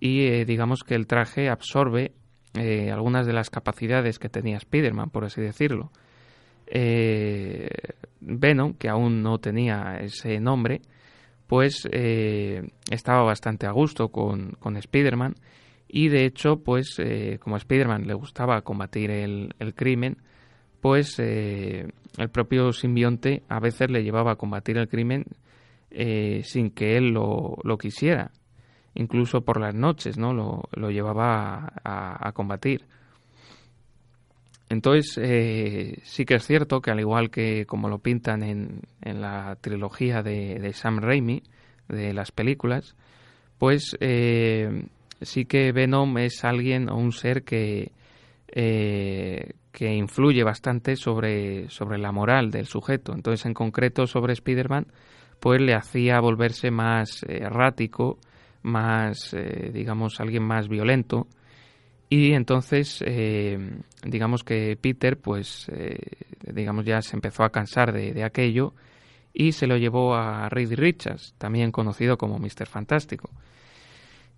Y 0.00 0.22
eh, 0.22 0.44
digamos 0.44 0.82
que 0.82 0.96
el 0.96 1.06
traje 1.06 1.48
absorbe 1.48 2.10
eh, 2.54 2.90
algunas 2.90 3.26
de 3.26 3.32
las 3.32 3.50
capacidades 3.50 4.18
que 4.18 4.28
tenía 4.28 4.56
Spider-Man, 4.56 5.10
por 5.10 5.24
así 5.24 5.40
decirlo. 5.40 5.90
Venom, 8.20 8.74
que 8.74 8.88
aún 8.88 9.22
no 9.22 9.38
tenía 9.38 9.98
ese 10.00 10.38
nombre, 10.38 10.82
pues 11.48 11.88
estaba 11.90 13.22
bastante 13.24 13.66
a 13.66 13.72
gusto 13.72 14.10
con, 14.10 14.52
con 14.60 14.76
Spider-Man 14.76 15.34
y 15.92 16.08
de 16.08 16.24
hecho, 16.24 16.62
pues 16.62 16.94
eh, 16.98 17.38
como 17.40 17.56
a 17.56 17.58
Spider-Man 17.58 18.06
le 18.06 18.14
gustaba 18.14 18.62
combatir 18.62 19.10
el, 19.10 19.52
crimen, 19.74 20.18
pues 20.80 21.18
eh, 21.18 21.88
el 22.16 22.30
propio 22.30 22.72
simbionte 22.72 23.42
a 23.48 23.58
veces 23.58 23.90
le 23.90 24.04
llevaba 24.04 24.32
a 24.32 24.36
combatir 24.36 24.78
el 24.78 24.88
crimen 24.88 25.24
eh, 25.90 26.42
sin 26.44 26.70
que 26.70 26.96
él 26.96 27.08
lo, 27.10 27.58
quisiera. 27.76 28.30
Incluso 28.94 29.42
por 29.42 29.60
las 29.60 29.74
noches, 29.74 30.18
¿no? 30.18 30.32
Lo, 30.32 30.90
llevaba 30.90 31.72
a, 31.84 32.32
combatir. 32.32 32.84
Entonces, 34.68 35.12
sí 36.04 36.24
que 36.24 36.34
es 36.34 36.46
cierto 36.46 36.80
que 36.80 36.90
al 36.90 37.00
igual 37.00 37.30
que 37.30 37.66
como 37.66 37.88
lo 37.88 37.98
pintan 37.98 38.42
en, 38.42 38.82
en 39.02 39.20
la 39.20 39.56
trilogía 39.60 40.22
de, 40.22 40.58
de, 40.58 40.72
Sam 40.72 40.98
Raimi, 40.98 41.42
de 41.88 42.12
las 42.12 42.32
películas, 42.32 42.96
pues 43.58 43.96
sí 45.22 45.44
que 45.44 45.72
Venom 45.72 46.18
es 46.18 46.44
alguien 46.44 46.88
o 46.88 46.96
un 46.96 47.12
ser 47.12 47.42
que, 47.44 47.92
eh, 48.48 49.52
que 49.72 49.94
influye 49.94 50.42
bastante 50.42 50.96
sobre, 50.96 51.68
sobre 51.68 51.98
la 51.98 52.12
moral 52.12 52.50
del 52.50 52.66
sujeto. 52.66 53.12
Entonces, 53.14 53.46
en 53.46 53.54
concreto 53.54 54.06
sobre 54.06 54.32
Spider-Man, 54.32 54.86
pues 55.38 55.60
le 55.60 55.74
hacía 55.74 56.20
volverse 56.20 56.70
más 56.70 57.22
errático, 57.28 58.18
más, 58.62 59.34
eh, 59.34 59.70
digamos, 59.72 60.20
alguien 60.20 60.42
más 60.42 60.68
violento. 60.68 61.26
Y 62.08 62.32
entonces, 62.32 63.02
eh, 63.06 63.58
digamos 64.04 64.42
que 64.42 64.76
Peter, 64.80 65.16
pues, 65.18 65.70
digamos, 66.42 66.84
ya 66.84 67.00
se 67.02 67.16
empezó 67.16 67.44
a 67.44 67.50
cansar 67.50 67.92
de, 67.92 68.12
de, 68.12 68.24
aquello 68.24 68.74
y 69.32 69.52
se 69.52 69.68
lo 69.68 69.76
llevó 69.76 70.16
a 70.16 70.48
Reed 70.48 70.74
Richards, 70.74 71.34
también 71.38 71.70
conocido 71.70 72.18
como 72.18 72.38
Mr. 72.38 72.66
Fantástico. 72.66 73.30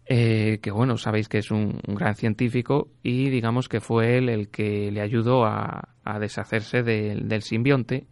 Eh, 0.07 0.59
que 0.61 0.73
bueno, 0.73 0.97
sabéis 0.99 1.29
que 1.29 1.39
es 1.39 1.51
un, 1.51 1.81
gran 1.87 2.17
científico 2.17 2.91
y 3.03 3.31
digamos 3.31 3.69
que 3.69 3.81
fue 3.81 4.19
él 4.19 4.29
el 4.29 4.49
que 4.49 4.91
le 4.91 5.01
ayudó 5.01 5.45
a, 5.45 5.89
deshacerse 6.19 6.83
del 6.83 7.43
simbionte 7.43 8.07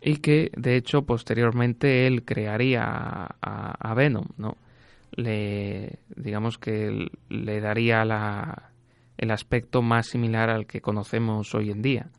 y 0.00 0.18
que 0.18 0.52
de 0.56 0.76
hecho 0.76 1.02
posteriormente 1.02 2.06
él 2.06 2.24
crearía 2.24 2.84
a, 3.42 3.94
Venom, 3.94 4.26
¿no? 4.36 4.56
Le, 5.18 5.98
digamos 6.14 6.58
que 6.58 7.08
le 7.28 7.60
daría 7.60 8.04
la, 8.04 8.70
el 9.16 9.32
aspecto 9.32 9.82
más 9.82 10.06
similar 10.06 10.48
al 10.48 10.66
que 10.66 10.80
conocemos 10.80 11.54
hoy 11.54 11.70
en 11.70 11.82
día. 11.82 12.10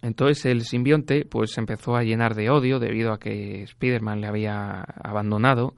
Entonces 0.00 0.46
el 0.46 0.62
simbionte 0.62 1.24
pues 1.24 1.58
empezó 1.58 1.96
a 1.96 2.04
llenar 2.04 2.34
de 2.36 2.50
odio 2.50 2.78
debido 2.78 3.12
a 3.12 3.18
que 3.18 3.64
Spider-Man 3.64 4.20
le 4.20 4.28
había 4.28 4.82
abandonado 5.02 5.74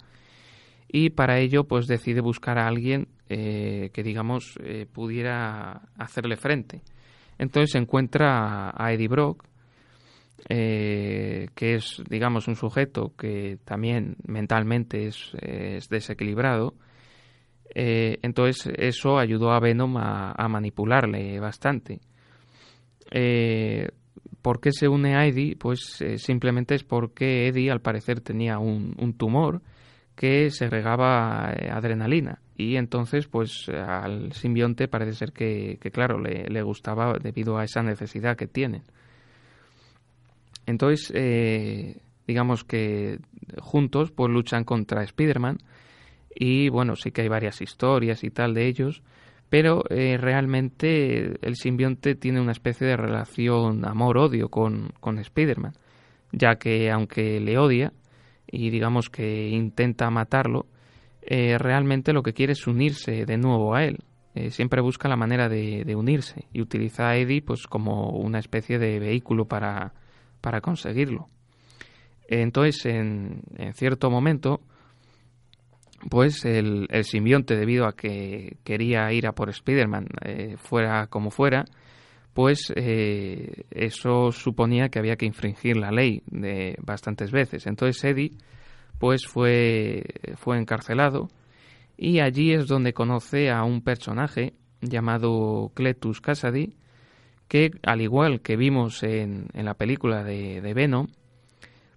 y 0.87 1.11
para 1.11 1.38
ello 1.38 1.64
pues 1.64 1.87
decide 1.87 2.21
buscar 2.21 2.59
a 2.59 2.66
alguien 2.66 3.09
eh, 3.29 3.90
que 3.95 4.03
digamos 4.03 4.59
eh, 4.62 4.87
pudiera 4.93 5.88
hacerle 5.97 6.37
frente. 6.37 6.83
Entonces 7.38 7.75
encuentra 7.77 8.75
a 8.77 8.93
Eddie 8.93 9.09
Brock, 9.09 9.47
eh, 10.48 11.48
que 11.55 11.74
es 11.74 12.03
digamos 12.09 12.48
un 12.48 12.57
sujeto 12.57 13.12
que 13.16 13.59
también 13.64 14.16
mentalmente 14.26 15.07
es, 15.07 15.33
desequilibrado. 15.88 16.74
entonces 17.74 18.72
eso 18.76 19.18
ayudó 19.18 19.53
a 19.53 19.61
Venom 19.61 19.96
a, 19.96 20.48
manipularle 20.48 21.38
bastante. 21.40 22.00
¿Por 24.42 24.61
qué 24.61 24.72
se 24.72 24.88
une 24.88 25.16
a 25.16 25.26
Eddie? 25.26 25.57
Pues 25.57 26.03
simplemente 26.16 26.74
es 26.74 26.85
porque 26.85 27.48
Eddie 27.48 27.70
al 27.70 27.81
parecer 27.81 28.20
tenía 28.20 28.59
un, 28.59 29.14
tumor 29.18 29.61
que 30.14 30.50
segregaba 30.50 31.53
eh, 31.53 31.70
adrenalina 31.70 32.40
y 32.57 32.76
entonces 32.76 33.26
pues 33.26 33.70
al 33.70 34.33
simbionte 34.33 34.87
parece 34.87 35.14
ser 35.14 35.33
que, 35.33 35.79
claro 35.92 36.18
le, 36.18 36.62
gustaba 36.62 37.14
debido 37.18 37.57
a 37.57 37.64
esa 37.64 37.83
necesidad 37.83 38.37
que 38.37 38.46
tiene 38.46 38.83
entonces 40.71 41.13
eh, 41.15 41.99
digamos 42.27 42.65
que 42.65 43.19
juntos 43.59 44.11
pues 44.11 44.31
luchan 44.31 44.65
contra 44.65 45.03
Spider-Man 45.03 45.59
y 46.35 46.69
bueno 46.69 46.97
sí 46.97 47.11
que 47.11 47.23
hay 47.23 47.29
varias 47.29 47.61
historias 47.61 48.25
y 48.25 48.31
tal 48.31 48.55
de 48.55 48.67
ellos 48.67 49.03
pero 49.49 49.83
eh, 49.91 50.17
realmente 50.17 51.39
el 51.47 51.57
simbionte 51.57 52.15
tiene 52.15 52.41
una 52.41 52.53
especie 52.53 52.87
de 52.87 52.97
relación 52.97 53.85
amor-odio 53.85 54.49
con, 54.49 54.93
con 55.01 55.19
Spider-Man 55.19 55.75
ya 56.33 56.57
que 56.57 56.91
aunque 56.91 57.41
le 57.41 57.59
odia 57.59 57.93
y 58.51 58.71
digamos 58.71 59.11
que 59.11 59.49
intenta 59.49 60.11
matarlo, 60.11 60.67
eh, 61.23 61.59
realmente 61.59 62.13
lo 62.13 62.23
que 62.23 62.33
quiere 62.33 62.53
es 62.53 62.67
unirse 62.67 63.25
de 63.25 63.37
nuevo 63.37 63.75
a 63.75 63.85
él. 63.85 63.99
Eh, 64.35 64.51
siempre 64.51 64.81
busca 64.81 65.09
la 65.09 65.17
manera 65.17 65.49
de, 65.49 65.95
unirse 65.97 66.47
y 66.53 66.61
utiliza 66.61 67.09
a 67.09 67.17
Eddie 67.17 67.43
pues 67.43 67.67
como 67.67 68.11
una 68.11 68.39
especie 68.39 68.79
de 68.79 69.01
vehículo 69.01 69.47
para, 69.47 69.93
para 70.40 70.61
conseguirlo. 70.61 71.29
Entonces, 72.29 72.87
en, 72.87 73.42
cierto 73.74 74.11
momento, 74.11 74.61
pues 76.09 76.44
el, 76.44 76.88
simbionte, 77.03 77.57
debido 77.57 77.87
a 77.87 77.96
que 77.96 78.57
quería 78.64 79.12
ir 79.12 79.26
a 79.26 79.33
por 79.33 79.50
Spider-Man, 79.50 80.07
eh, 80.24 80.57
fuera 80.57 81.09
como 81.09 81.31
fuera, 81.31 81.64
pues 82.33 82.72
eh, 82.76 83.64
eso 83.70 84.31
suponía 84.31 84.88
que 84.88 84.98
había 85.00 85.16
que 85.16 85.26
infringir 85.26 85.76
la 85.76 85.90
ley 85.90 86.22
de 86.26 86.76
bastantes 86.81 87.33
veces. 87.33 87.66
Entonces 87.66 88.03
Eddie 88.05 88.33
pues 88.98 89.26
fue, 89.26 90.05
fue 90.37 90.59
encarcelado 90.59 91.29
y 91.96 92.20
allí 92.20 92.53
es 92.53 92.66
donde 92.66 92.92
conoce 92.92 93.50
a 93.50 93.64
un 93.64 93.83
personaje 93.83 94.55
llamado 94.81 95.72
Cletus 95.74 96.20
Cassidy 96.20 96.74
que 97.51 97.73
al 97.83 98.01
igual 98.01 98.41
que 98.41 98.57
vimos 98.57 99.03
en, 99.03 99.49
en 99.55 99.65
la 99.65 99.75
película 99.75 100.23
de, 100.23 100.61
de 100.61 100.73
Venom 100.73 101.09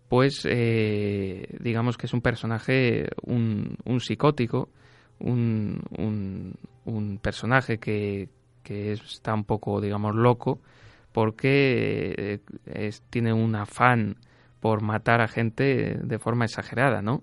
pues 0.10 0.46
eh, 0.48 1.48
digamos 1.60 1.98
que 1.98 2.06
es 2.06 2.14
un 2.14 2.22
personaje, 2.22 3.08
un, 3.24 3.78
un 3.84 4.00
psicótico, 4.00 4.70
un, 5.20 5.82
un, 6.86 7.20
personaje 7.20 7.80
que, 7.80 8.30
que 8.62 8.92
está 8.92 9.34
un 9.34 9.44
poco, 9.44 9.82
digamos, 9.82 10.16
loco 10.16 10.60
porque 11.12 12.40
eh, 12.66 12.92
tiene 13.10 13.34
un 13.34 13.56
afán 13.56 14.18
por 14.60 14.84
matar 14.84 15.22
a 15.22 15.28
gente 15.28 15.98
de 16.04 16.20
forma 16.20 16.46
exagerada, 16.46 17.02
¿no? 17.02 17.22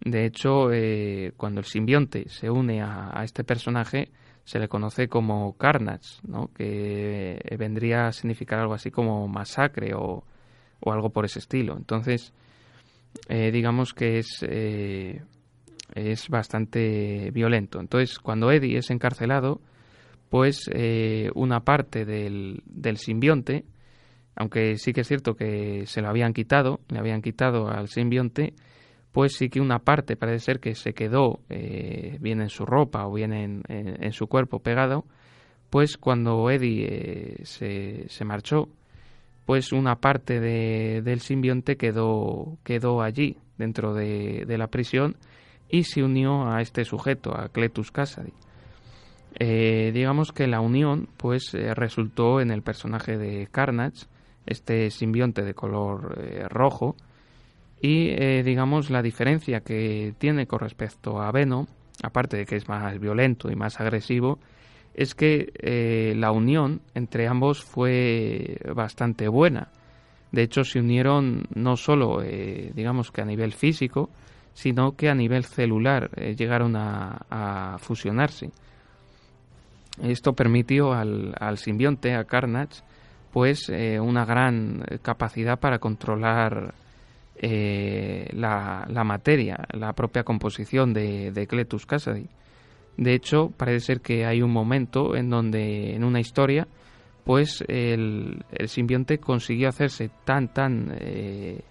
De 0.00 0.26
hecho, 0.26 0.72
eh, 0.72 1.32
cuando 1.38 1.60
el 1.60 1.66
simbionte 1.66 2.28
se 2.28 2.50
une 2.50 2.82
a, 2.82 3.22
este 3.24 3.44
personaje, 3.44 4.10
se 4.44 4.58
le 4.58 4.68
conoce 4.68 5.08
como 5.08 5.56
Carnage, 5.56 6.20
¿no? 6.26 6.50
que 6.54 7.38
vendría 7.58 8.08
a 8.08 8.12
significar 8.12 8.58
algo 8.58 8.74
así 8.74 8.90
como 8.90 9.26
masacre 9.26 9.94
o, 9.94 10.24
o 10.80 10.92
algo 10.92 11.10
por 11.10 11.24
ese 11.24 11.38
estilo. 11.38 11.76
Entonces, 11.76 12.32
eh, 13.28 13.50
digamos 13.50 13.94
que 13.94 14.18
es, 14.18 14.42
es 15.94 16.28
bastante 16.28 17.30
violento. 17.32 17.80
Entonces, 17.80 18.18
cuando 18.18 18.50
Eddie 18.50 18.78
es 18.78 18.90
encarcelado, 18.90 19.60
pues 20.34 20.68
eh, 20.72 21.30
una 21.36 21.60
parte 21.60 22.04
del, 22.04 22.60
del 22.66 22.96
simbionte, 22.96 23.64
aunque 24.34 24.78
sí 24.78 24.92
que 24.92 25.02
es 25.02 25.06
cierto 25.06 25.36
que 25.36 25.86
se 25.86 26.02
lo 26.02 26.08
habían 26.08 26.32
quitado, 26.32 26.80
le 26.88 26.98
habían 26.98 27.22
quitado 27.22 27.68
al 27.68 27.86
simbionte, 27.86 28.52
pues 29.14 29.36
sí 29.36 29.48
que 29.48 29.60
una 29.60 29.78
parte 29.78 30.16
parece 30.16 30.44
ser 30.44 30.60
que 30.60 30.74
se 30.74 30.92
quedó 30.92 31.38
eh, 31.48 32.18
bien 32.20 32.40
en 32.40 32.48
su 32.48 32.66
ropa 32.66 33.06
o 33.06 33.12
bien 33.12 33.32
en, 33.32 33.62
en, 33.68 34.12
su 34.12 34.26
cuerpo 34.26 34.58
pegado, 34.58 35.04
pues 35.70 35.96
cuando 35.96 36.50
Eddie 36.50 36.86
eh, 36.90 37.36
se, 37.44 38.08
se, 38.08 38.24
marchó, 38.24 38.68
pues 39.46 39.70
una 39.70 40.00
parte 40.00 40.40
de, 40.40 41.00
del 41.02 41.20
simbionte 41.20 41.76
quedó, 41.76 42.58
quedó 42.64 43.02
allí, 43.02 43.36
dentro 43.56 43.94
de, 43.94 44.46
de, 44.48 44.58
la 44.58 44.66
prisión, 44.66 45.14
y 45.68 45.84
se 45.84 46.02
unió 46.02 46.52
a 46.52 46.60
este 46.60 46.84
sujeto, 46.84 47.38
a 47.38 47.50
Cletus 47.50 47.92
Cassidy. 47.92 48.32
Eh, 49.38 49.92
digamos 49.94 50.32
que 50.32 50.48
la 50.48 50.60
unión 50.60 51.08
pues 51.16 51.52
resultó 51.52 52.40
en 52.40 52.50
el 52.50 52.62
personaje 52.62 53.16
de 53.16 53.46
Carnage, 53.46 54.06
este 54.44 54.90
simbionte 54.90 55.42
de 55.42 55.54
color 55.54 56.18
rojo, 56.50 56.96
y 57.86 58.42
digamos 58.42 58.88
la 58.88 59.02
diferencia 59.02 59.60
que 59.60 60.14
tiene 60.16 60.46
con 60.46 60.60
respecto 60.60 61.20
a 61.20 61.30
Venom, 61.30 61.66
aparte 62.02 62.38
de 62.38 62.46
que 62.46 62.56
es 62.56 62.66
más 62.66 62.98
violento 62.98 63.50
y 63.50 63.56
más 63.56 63.78
agresivo, 63.78 64.38
es 64.94 65.14
que 65.14 66.14
la 66.16 66.30
unión 66.30 66.80
entre 66.94 67.28
ambos 67.28 67.62
fue 67.62 68.58
bastante 68.74 69.28
buena. 69.28 69.68
De 70.32 70.42
hecho, 70.42 70.64
se 70.64 70.80
unieron 70.80 71.46
no 71.54 71.76
solo, 71.76 72.22
digamos 72.22 73.10
que 73.10 73.20
a 73.20 73.26
nivel 73.26 73.52
físico, 73.52 74.08
sino 74.54 74.96
que 74.96 75.10
a 75.10 75.14
nivel 75.14 75.44
celular 75.44 76.10
llegaron 76.36 76.76
a 76.76 77.76
fusionarse. 77.80 78.50
Esto 80.02 80.32
permitió 80.32 80.92
al, 80.92 81.34
al 81.38 81.58
simbionte, 81.58 82.14
a 82.14 82.24
Carnage, 82.24 82.82
pues 83.30 83.68
eh, 83.68 84.00
una 84.00 84.24
gran 84.24 84.84
capacidad 85.02 85.58
para 85.58 85.78
controlar 85.78 86.74
eh, 87.36 88.28
la, 88.32 88.86
la, 88.88 89.04
materia, 89.04 89.66
la 89.72 89.92
propia 89.92 90.22
composición 90.22 90.92
de, 90.92 91.46
Cletus 91.48 91.86
Cassidy. 91.86 92.28
De 92.96 93.14
hecho, 93.14 93.52
parece 93.56 93.86
ser 93.86 94.00
que 94.00 94.24
hay 94.24 94.40
un 94.40 94.52
momento 94.52 95.16
en 95.16 95.30
donde, 95.30 95.94
en 95.94 96.04
una 96.04 96.20
historia, 96.20 96.68
pues 97.24 97.64
el, 97.68 98.44
el 98.52 98.68
simbionte 98.68 99.18
consiguió 99.18 99.68
hacerse 99.68 100.10
tan, 100.24 100.52
tan 100.52 100.96
eh, 101.00 101.62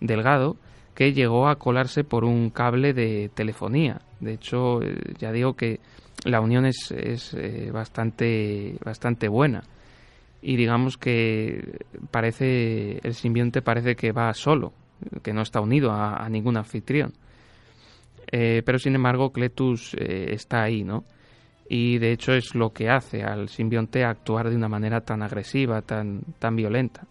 delgado 0.00 0.56
que 0.94 1.12
llegó 1.12 1.48
a 1.48 1.56
colarse 1.56 2.04
por 2.04 2.24
un 2.24 2.50
cable 2.50 2.92
de 2.92 3.30
telefonía. 3.34 4.00
De 4.20 4.34
hecho, 4.34 4.80
ya 5.18 5.32
digo 5.32 5.54
que 5.54 5.80
la 6.24 6.40
unión 6.40 6.66
es, 6.66 6.90
es 6.92 7.34
eh, 7.34 7.70
bastante, 7.72 8.76
bastante 8.84 9.28
buena. 9.28 9.62
Y 10.40 10.56
digamos 10.56 10.96
que 10.98 11.78
parece, 12.10 12.98
el 13.02 13.14
simbionte 13.14 13.62
parece 13.62 13.94
que 13.94 14.12
va 14.12 14.34
solo, 14.34 14.72
que 15.22 15.32
no 15.32 15.42
está 15.42 15.60
unido 15.60 15.92
a, 15.92 16.28
ningún 16.28 16.56
anfitrión. 16.56 17.12
Eh, 18.30 18.62
pero 18.64 18.78
sin 18.78 18.94
embargo, 18.94 19.32
Cletus 19.32 19.94
eh, 19.94 20.32
está 20.32 20.62
ahí, 20.62 20.84
¿no? 20.84 21.04
Y 21.68 21.98
de 21.98 22.12
hecho 22.12 22.32
es 22.32 22.54
lo 22.54 22.70
que 22.70 22.88
hace 22.88 23.22
al 23.22 23.48
simbionte 23.48 24.04
actuar 24.04 24.50
de 24.50 24.56
una 24.56 24.68
manera 24.68 25.00
tan 25.00 25.22
agresiva, 25.22 25.82
tan, 25.82 26.20
tan 26.38 26.56
violenta. 26.56 27.06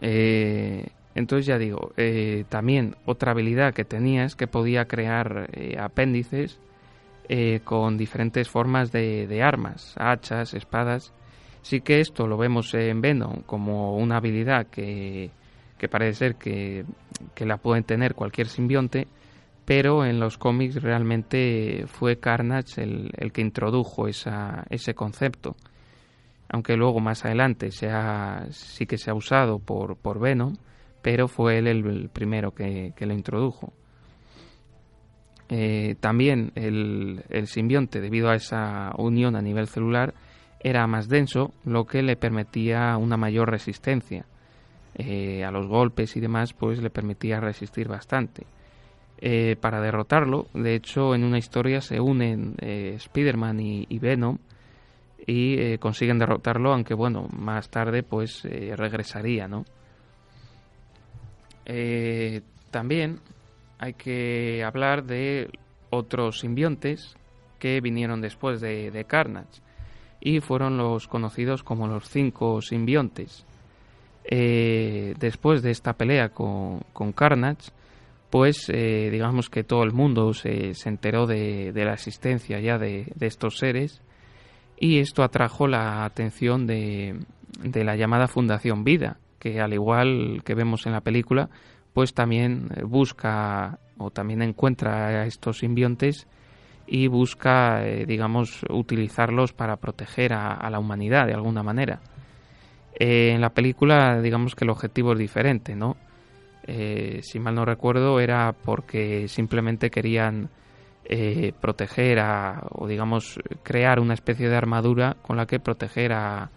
entonces 0.00 1.46
ya 1.46 1.58
digo, 1.58 1.92
también 2.48 2.96
otra 3.06 3.32
habilidad 3.32 3.74
que 3.74 3.84
tenía 3.84 4.24
es 4.24 4.34
que 4.34 4.46
podía 4.46 4.86
crear 4.86 5.50
apéndices 5.78 6.58
eh, 7.28 7.60
con 7.64 7.98
diferentes 7.98 8.48
formas 8.48 8.92
de, 8.92 9.42
armas, 9.42 9.94
hachas, 9.98 10.54
espadas. 10.54 11.12
Sí 11.60 11.80
que 11.80 11.98
esto 11.98 12.28
lo 12.28 12.36
vemos 12.36 12.72
en 12.74 13.00
Venom 13.00 13.42
como 13.42 13.96
una 13.96 14.18
habilidad 14.18 14.68
que, 14.68 15.32
parece 15.88 16.18
ser 16.18 16.34
que, 16.36 16.84
la 17.38 17.56
pueden 17.58 17.84
tener 17.84 18.14
cualquier 18.14 18.48
simbionte, 18.48 19.06
pero 19.64 20.04
en 20.04 20.20
los 20.20 20.38
cómics 20.38 20.82
realmente 20.82 21.84
fue 21.86 22.18
Carnage 22.18 22.82
el, 22.82 23.32
que 23.32 23.40
introdujo 23.40 24.08
esa, 24.08 24.64
ese 24.70 24.94
concepto. 24.94 25.56
Aunque 26.48 26.76
luego 26.76 27.00
más 27.00 27.24
adelante 27.24 27.70
sí 27.70 28.86
que 28.86 28.98
se 28.98 29.10
ha 29.10 29.14
usado 29.14 29.58
por, 29.58 29.96
por 29.96 30.20
Venom, 30.20 30.56
pero 31.02 31.28
fue 31.28 31.58
él 31.58 31.66
el, 31.66 32.08
primero 32.08 32.52
que, 32.52 32.92
que 32.96 33.06
lo 33.06 33.14
introdujo. 33.14 33.72
Eh, 35.48 35.94
también 36.00 36.50
el, 36.56 37.22
simbionte, 37.46 38.00
debido 38.00 38.30
a 38.30 38.34
esa 38.34 38.92
unión 38.98 39.36
a 39.36 39.42
nivel 39.42 39.68
celular, 39.68 40.14
era 40.60 40.86
más 40.86 41.08
denso, 41.08 41.52
lo 41.64 41.86
que 41.86 42.02
le 42.02 42.16
permitía 42.16 42.96
una 42.96 43.16
mayor 43.16 43.50
resistencia. 43.50 44.26
Eh, 44.98 45.44
a 45.44 45.50
los 45.50 45.66
golpes 45.66 46.16
y 46.16 46.20
demás, 46.20 46.54
pues 46.54 46.80
le 46.80 46.90
permitía 46.90 47.38
resistir 47.38 47.88
bastante. 47.88 48.46
Eh, 49.18 49.56
para 49.60 49.80
derrotarlo, 49.80 50.46
de 50.54 50.74
hecho, 50.74 51.14
en 51.14 51.24
una 51.24 51.38
historia 51.38 51.80
se 51.80 52.00
unen 52.00 52.54
Spider-Man 52.60 53.60
y, 53.60 53.98
Venom 53.98 54.38
y 55.26 55.78
consiguen 55.78 56.18
derrotarlo, 56.18 56.72
aunque 56.72 56.94
bueno, 56.94 57.28
más 57.32 57.70
tarde 57.70 58.02
pues 58.02 58.42
regresaría, 58.44 59.48
¿no? 59.48 59.64
también 62.70 63.18
hay 63.78 63.94
que 63.94 64.62
hablar 64.64 65.04
de 65.04 65.50
otros 65.90 66.40
simbiontes 66.40 67.16
que 67.58 67.80
vinieron 67.80 68.20
después 68.20 68.60
de, 68.60 69.04
Carnage 69.08 69.60
y 70.20 70.40
fueron 70.40 70.76
los 70.76 71.08
conocidos 71.08 71.62
como 71.62 71.86
los 71.86 72.08
cinco 72.08 72.60
simbiontes. 72.62 73.44
Eh, 74.28 75.14
después 75.18 75.62
de 75.62 75.70
esta 75.70 75.92
pelea 75.92 76.30
con, 76.30 76.82
Carnage, 77.14 77.70
pues 78.30 78.68
eh, 78.68 79.08
digamos 79.10 79.48
que 79.48 79.64
todo 79.64 79.84
el 79.84 79.92
mundo 79.92 80.34
se, 80.34 80.72
enteró 80.84 81.26
de, 81.26 81.72
la 81.74 81.92
existencia 81.94 82.58
ya 82.60 82.78
de, 82.78 83.12
estos 83.20 83.58
seres 83.58 84.02
y 84.78 84.98
esto 84.98 85.22
atrajo 85.22 85.68
la 85.68 86.04
atención 86.04 86.66
de, 86.66 87.20
de 87.62 87.84
la 87.84 87.96
llamada 87.96 88.26
Fundación 88.26 88.84
Vida, 88.84 89.18
que 89.38 89.60
al 89.60 89.72
igual 89.72 90.42
que 90.44 90.54
vemos 90.54 90.86
en 90.86 90.92
la 90.92 91.00
película, 91.00 91.48
pues 91.92 92.12
también 92.12 92.68
busca 92.84 93.78
o 93.98 94.10
también 94.10 94.42
encuentra 94.42 95.06
a 95.06 95.26
estos 95.26 95.58
simbiontes 95.58 96.26
y 96.86 97.08
busca, 97.08 97.86
eh, 97.86 98.06
digamos, 98.06 98.64
utilizarlos 98.70 99.52
para 99.52 99.76
proteger 99.76 100.32
a, 100.32 100.68
la 100.70 100.78
humanidad 100.78 101.26
de 101.26 101.34
alguna 101.34 101.62
manera. 101.62 102.00
Eh, 102.98 103.32
en 103.32 103.40
la 103.40 103.50
película, 103.50 104.20
digamos 104.20 104.54
que 104.54 104.64
el 104.64 104.70
objetivo 104.70 105.12
es 105.12 105.18
diferente, 105.18 105.74
¿no? 105.74 105.96
si 106.66 107.38
mal 107.38 107.54
no 107.54 107.64
recuerdo, 107.64 108.18
era 108.18 108.52
porque 108.52 109.28
simplemente 109.28 109.88
querían 109.88 110.50
proteger 111.60 112.18
a, 112.18 112.66
o 112.72 112.88
digamos, 112.88 113.38
crear 113.62 114.00
una 114.00 114.14
especie 114.14 114.48
de 114.48 114.56
armadura 114.56 115.16
con 115.22 115.36
la 115.36 115.46
que 115.46 115.60
proteger 115.60 116.12
a, 116.12 116.50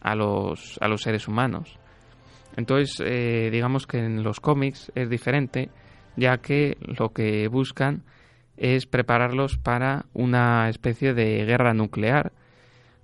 a, 0.00 0.14
los, 0.14 0.78
a 0.80 0.88
los 0.88 1.02
seres 1.02 1.28
humanos. 1.28 1.78
Entonces, 2.56 3.02
eh, 3.04 3.50
digamos 3.52 3.86
que 3.86 3.98
en 3.98 4.22
los 4.22 4.40
cómics 4.40 4.90
es 4.94 5.08
diferente, 5.08 5.70
ya 6.16 6.38
que 6.38 6.76
lo 6.80 7.10
que 7.10 7.48
buscan 7.48 8.02
es 8.56 8.86
prepararlos 8.86 9.56
para 9.56 10.06
una 10.12 10.68
especie 10.68 11.14
de 11.14 11.44
guerra 11.44 11.72
nuclear 11.72 12.32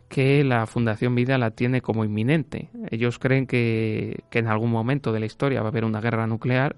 que 0.09 0.45
la 0.45 0.66
Fundación 0.66 1.14
Vida 1.14 1.38
la 1.38 1.51
tiene 1.51 1.81
como 1.81 2.05
inminente. 2.05 2.71
Ellos 2.90 3.19
creen 3.19 3.47
que, 3.47 4.25
que 4.31 4.38
en 4.38 4.49
algún 4.49 4.71
momento 4.71 5.12
de 5.12 5.21
la 5.21 5.27
historia 5.27 5.61
va 5.61 5.66
a 5.66 5.71
haber 5.71 5.85
una 5.85 6.01
guerra 6.01 6.27
nuclear 6.27 6.77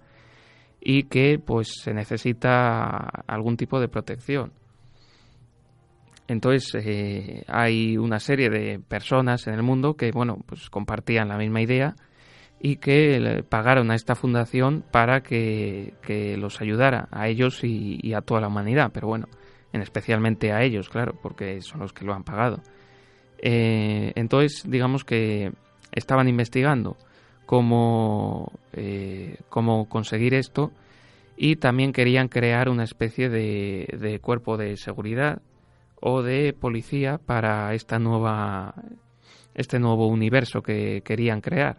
y 0.80 1.04
que 1.04 1.38
pues 1.38 1.80
se 1.82 1.92
necesita 1.92 2.96
algún 3.26 3.56
tipo 3.56 3.80
de 3.80 3.88
protección. 3.88 4.52
Entonces 6.28 6.74
eh, 6.86 7.42
hay 7.48 7.96
una 7.96 8.20
serie 8.20 8.50
de 8.50 8.78
personas 8.78 9.46
en 9.46 9.54
el 9.54 9.62
mundo 9.62 9.94
que 9.94 10.10
bueno 10.10 10.38
pues 10.46 10.68
compartían 10.68 11.28
la 11.28 11.38
misma 11.38 11.62
idea 11.62 11.96
y 12.60 12.76
que 12.76 13.44
pagaron 13.48 13.90
a 13.90 13.94
esta 13.94 14.14
fundación 14.14 14.84
para 14.90 15.22
que, 15.22 15.94
los 16.38 16.60
ayudara 16.60 17.08
a 17.10 17.28
ellos 17.28 17.62
y, 17.62 18.12
a 18.14 18.20
toda 18.20 18.40
la 18.40 18.48
humanidad, 18.48 18.90
pero 18.92 19.06
bueno, 19.06 19.28
en 19.72 19.80
especialmente 19.80 20.52
a 20.52 20.62
ellos, 20.62 20.88
claro, 20.88 21.14
porque 21.22 21.60
son 21.60 21.80
los 21.80 21.92
que 21.92 22.04
lo 22.04 22.14
han 22.14 22.24
pagado. 22.24 22.60
Eh, 23.40 24.12
entonces, 24.16 24.64
digamos 24.68 25.04
que 25.04 25.52
estaban 25.92 26.28
investigando 26.28 26.96
cómo, 27.46 28.52
eh, 28.72 29.38
cómo 29.48 29.88
conseguir 29.88 30.34
esto 30.34 30.72
y 31.36 31.56
también 31.56 31.92
querían 31.92 32.28
crear 32.28 32.68
una 32.68 32.84
especie 32.84 33.28
de 33.28 34.18
cuerpo 34.20 34.56
de 34.56 34.76
seguridad 34.76 35.40
o 36.00 36.22
de 36.22 36.52
policía 36.52 37.18
para 37.18 37.74
esta 37.74 37.98
nueva 37.98 38.74
este 39.54 39.80
nuevo 39.80 40.06
universo 40.06 40.62
que 40.62 41.02
querían 41.04 41.40
crear. 41.40 41.78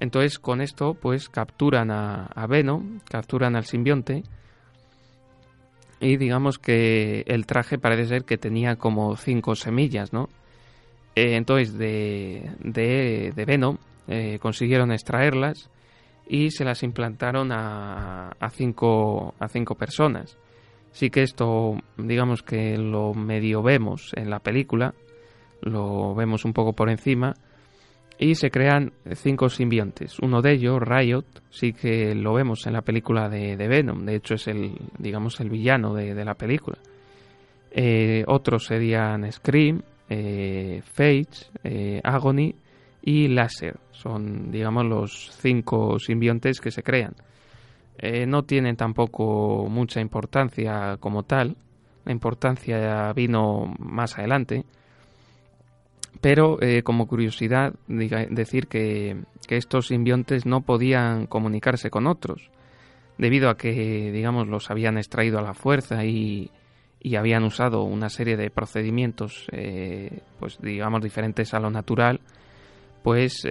Entonces 0.00 0.38
con 0.38 0.60
esto 0.60 0.94
pues 0.94 1.28
capturan 1.28 1.90
a, 1.90 2.24
a 2.26 2.46
Venom, 2.46 3.00
capturan 3.08 3.56
al 3.56 3.66
simbionte 3.66 4.22
y 6.00 6.16
digamos 6.16 6.58
que 6.58 7.24
el 7.26 7.46
traje 7.46 7.78
parece 7.78 8.06
ser 8.06 8.24
que 8.24 8.38
tenía 8.38 8.76
como 8.76 9.16
cinco 9.16 9.54
semillas, 9.54 10.12
¿no? 10.12 10.28
Eh, 11.14 11.36
entonces 11.36 11.76
de, 11.76 12.50
de, 12.60 13.32
de 13.34 13.44
Venom 13.44 13.76
eh, 14.08 14.38
consiguieron 14.40 14.92
extraerlas 14.92 15.70
y 16.26 16.50
se 16.50 16.64
las 16.64 16.82
implantaron 16.82 17.52
a, 17.52 18.30
a, 18.38 18.50
cinco, 18.50 19.34
a 19.38 19.48
cinco 19.48 19.74
personas. 19.74 20.38
Sí 20.92 21.10
que 21.10 21.22
esto, 21.22 21.76
digamos 21.96 22.42
que 22.42 22.76
lo 22.76 23.14
medio 23.14 23.62
vemos 23.62 24.12
en 24.14 24.30
la 24.30 24.40
película, 24.40 24.94
lo 25.62 26.14
vemos 26.14 26.44
un 26.44 26.52
poco 26.52 26.74
por 26.74 26.90
encima, 26.90 27.34
y 28.18 28.34
se 28.36 28.50
crean 28.50 28.92
cinco 29.14 29.48
simbiontes. 29.48 30.18
Uno 30.20 30.42
de 30.42 30.52
ellos, 30.52 30.80
Riot, 30.80 31.24
sí 31.50 31.72
que 31.72 32.14
lo 32.14 32.34
vemos 32.34 32.66
en 32.66 32.74
la 32.74 32.82
película 32.82 33.28
de, 33.28 33.56
Venom, 33.56 34.04
de 34.04 34.16
hecho 34.16 34.34
es 34.34 34.46
el, 34.46 34.78
digamos, 34.98 35.40
el 35.40 35.50
villano 35.50 35.94
de, 35.94 36.24
la 36.24 36.34
película. 36.34 36.78
Eh, 37.70 38.22
otros 38.28 38.66
serían 38.66 39.30
Scream, 39.32 39.82
eh, 40.12 40.82
Fate, 40.84 41.50
eh, 41.64 42.00
Agony 42.04 42.54
y 43.02 43.28
Laser. 43.28 43.78
Son, 43.90 44.50
digamos, 44.50 44.84
los 44.84 45.30
cinco 45.40 45.98
simbiontes 45.98 46.60
que 46.60 46.70
se 46.70 46.82
crean. 46.82 47.14
Eh, 47.98 48.26
no 48.26 48.44
tienen 48.44 48.76
tampoco 48.76 49.66
mucha 49.68 50.00
importancia 50.00 50.96
como 50.98 51.22
tal. 51.22 51.56
La 52.04 52.12
importancia 52.12 53.12
vino 53.12 53.74
más 53.78 54.18
adelante. 54.18 54.64
Pero 56.20 56.60
eh, 56.60 56.82
como 56.82 57.06
curiosidad, 57.06 57.74
decir 57.88 58.68
que, 58.68 59.24
estos 59.48 59.88
simbiontes 59.88 60.46
no 60.46 60.62
podían 60.62 61.26
comunicarse 61.26 61.90
con 61.90 62.06
otros, 62.06 62.50
debido 63.18 63.50
a 63.50 63.56
que, 63.58 64.10
digamos, 64.10 64.48
los 64.48 64.70
habían 64.70 64.96
extraído 64.96 65.38
a 65.38 65.42
la 65.42 65.52
fuerza 65.52 66.06
y, 66.06 66.50
habían 67.16 67.44
usado 67.44 67.82
una 67.82 68.08
serie 68.08 68.36
de 68.36 68.50
procedimientos, 68.50 69.46
eh, 69.52 70.20
pues 70.38 70.58
digamos, 70.60 71.02
diferentes 71.02 71.52
a 71.54 71.60
lo 71.60 71.70
natural, 71.70 72.20
pues 73.02 73.44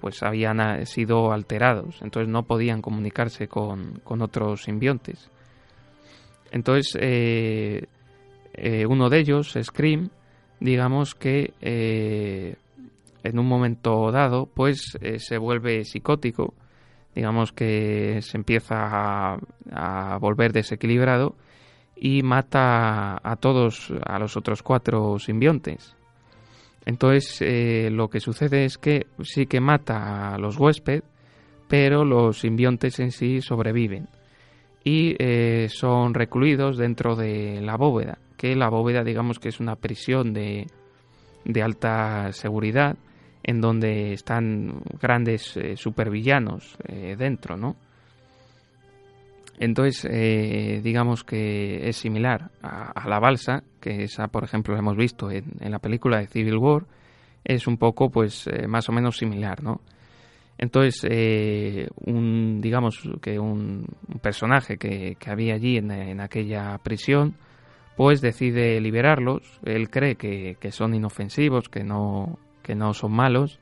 pues 0.00 0.22
habían 0.22 0.86
sido 0.86 1.32
alterados, 1.32 2.00
entonces 2.02 2.28
no 2.28 2.44
podían 2.44 2.80
comunicarse 2.82 3.48
con, 3.48 4.00
otros 4.04 4.62
simbiontes. 4.62 5.30
Entonces, 6.50 6.96
eh, 7.00 7.84
eh, 8.54 8.86
uno 8.86 9.08
de 9.08 9.18
ellos, 9.18 9.56
Scream, 9.62 10.10
digamos 10.58 11.14
que 11.14 11.52
eh, 11.60 12.56
en 13.22 13.38
un 13.38 13.46
momento 13.46 14.10
dado, 14.10 14.46
pues 14.46 14.98
se 15.18 15.38
vuelve 15.38 15.84
psicótico, 15.84 16.54
digamos 17.14 17.52
que 17.52 18.20
se 18.22 18.36
empieza 18.36 18.76
a, 18.76 19.38
a 19.72 20.18
volver 20.18 20.52
desequilibrado 20.52 21.34
y 22.02 22.22
mata 22.22 23.20
a 23.22 23.36
todos, 23.36 23.92
a 24.06 24.18
los 24.18 24.34
otros 24.38 24.62
cuatro 24.62 25.18
simbiontes. 25.18 25.94
Entonces 26.86 27.42
eh, 27.42 27.90
lo 27.92 28.08
que 28.08 28.20
sucede 28.20 28.64
es 28.64 28.78
que 28.78 29.06
sí 29.22 29.44
que 29.44 29.60
mata 29.60 30.34
a 30.34 30.38
los 30.38 30.58
huéspedes, 30.58 31.04
pero 31.68 32.06
los 32.06 32.40
simbiontes 32.40 32.98
en 33.00 33.12
sí 33.12 33.42
sobreviven 33.42 34.08
y 34.82 35.14
eh, 35.18 35.68
son 35.68 36.14
recluidos 36.14 36.78
dentro 36.78 37.16
de 37.16 37.60
la 37.60 37.76
bóveda, 37.76 38.16
que 38.38 38.56
la 38.56 38.70
bóveda 38.70 39.04
digamos 39.04 39.38
que 39.38 39.50
es 39.50 39.60
una 39.60 39.76
prisión 39.76 40.32
de, 40.32 40.66
de 41.44 41.62
alta 41.62 42.32
seguridad 42.32 42.96
en 43.42 43.60
donde 43.60 44.14
están 44.14 44.82
grandes 45.00 45.54
eh, 45.58 45.76
supervillanos 45.76 46.78
dentro, 47.18 47.58
¿no? 47.58 47.76
Entonces, 49.60 50.08
eh, 50.10 50.80
digamos 50.82 51.22
que 51.22 51.86
es 51.86 51.96
similar 51.96 52.50
a, 52.62 53.06
la 53.06 53.20
balsa, 53.20 53.62
que 53.78 54.04
esa, 54.04 54.28
por 54.28 54.42
ejemplo, 54.42 54.72
la 54.72 54.80
hemos 54.80 54.96
visto 54.96 55.30
en, 55.30 55.44
la 55.60 55.78
película 55.78 56.18
de 56.18 56.28
Civil 56.28 56.56
War, 56.56 56.86
es 57.44 57.66
un 57.66 57.76
poco, 57.76 58.08
pues, 58.08 58.46
eh, 58.46 58.66
más 58.66 58.88
o 58.88 58.92
menos 58.92 59.18
similar, 59.18 59.62
¿no? 59.62 59.82
Entonces, 60.56 61.06
eh, 61.10 61.88
un, 62.06 62.62
digamos 62.62 63.02
que 63.20 63.38
un, 63.38 63.84
personaje 64.22 64.78
que, 64.78 65.18
había 65.26 65.56
allí 65.56 65.76
en, 65.76 66.20
aquella 66.22 66.78
prisión, 66.78 67.34
pues 67.98 68.22
decide 68.22 68.80
liberarlos. 68.80 69.42
Él 69.62 69.90
cree 69.90 70.14
que, 70.14 70.56
que 70.58 70.72
son 70.72 70.94
inofensivos, 70.94 71.68
que 71.68 71.84
no, 71.84 72.38
que 72.62 72.74
no 72.74 72.94
son 72.94 73.12
malos, 73.12 73.60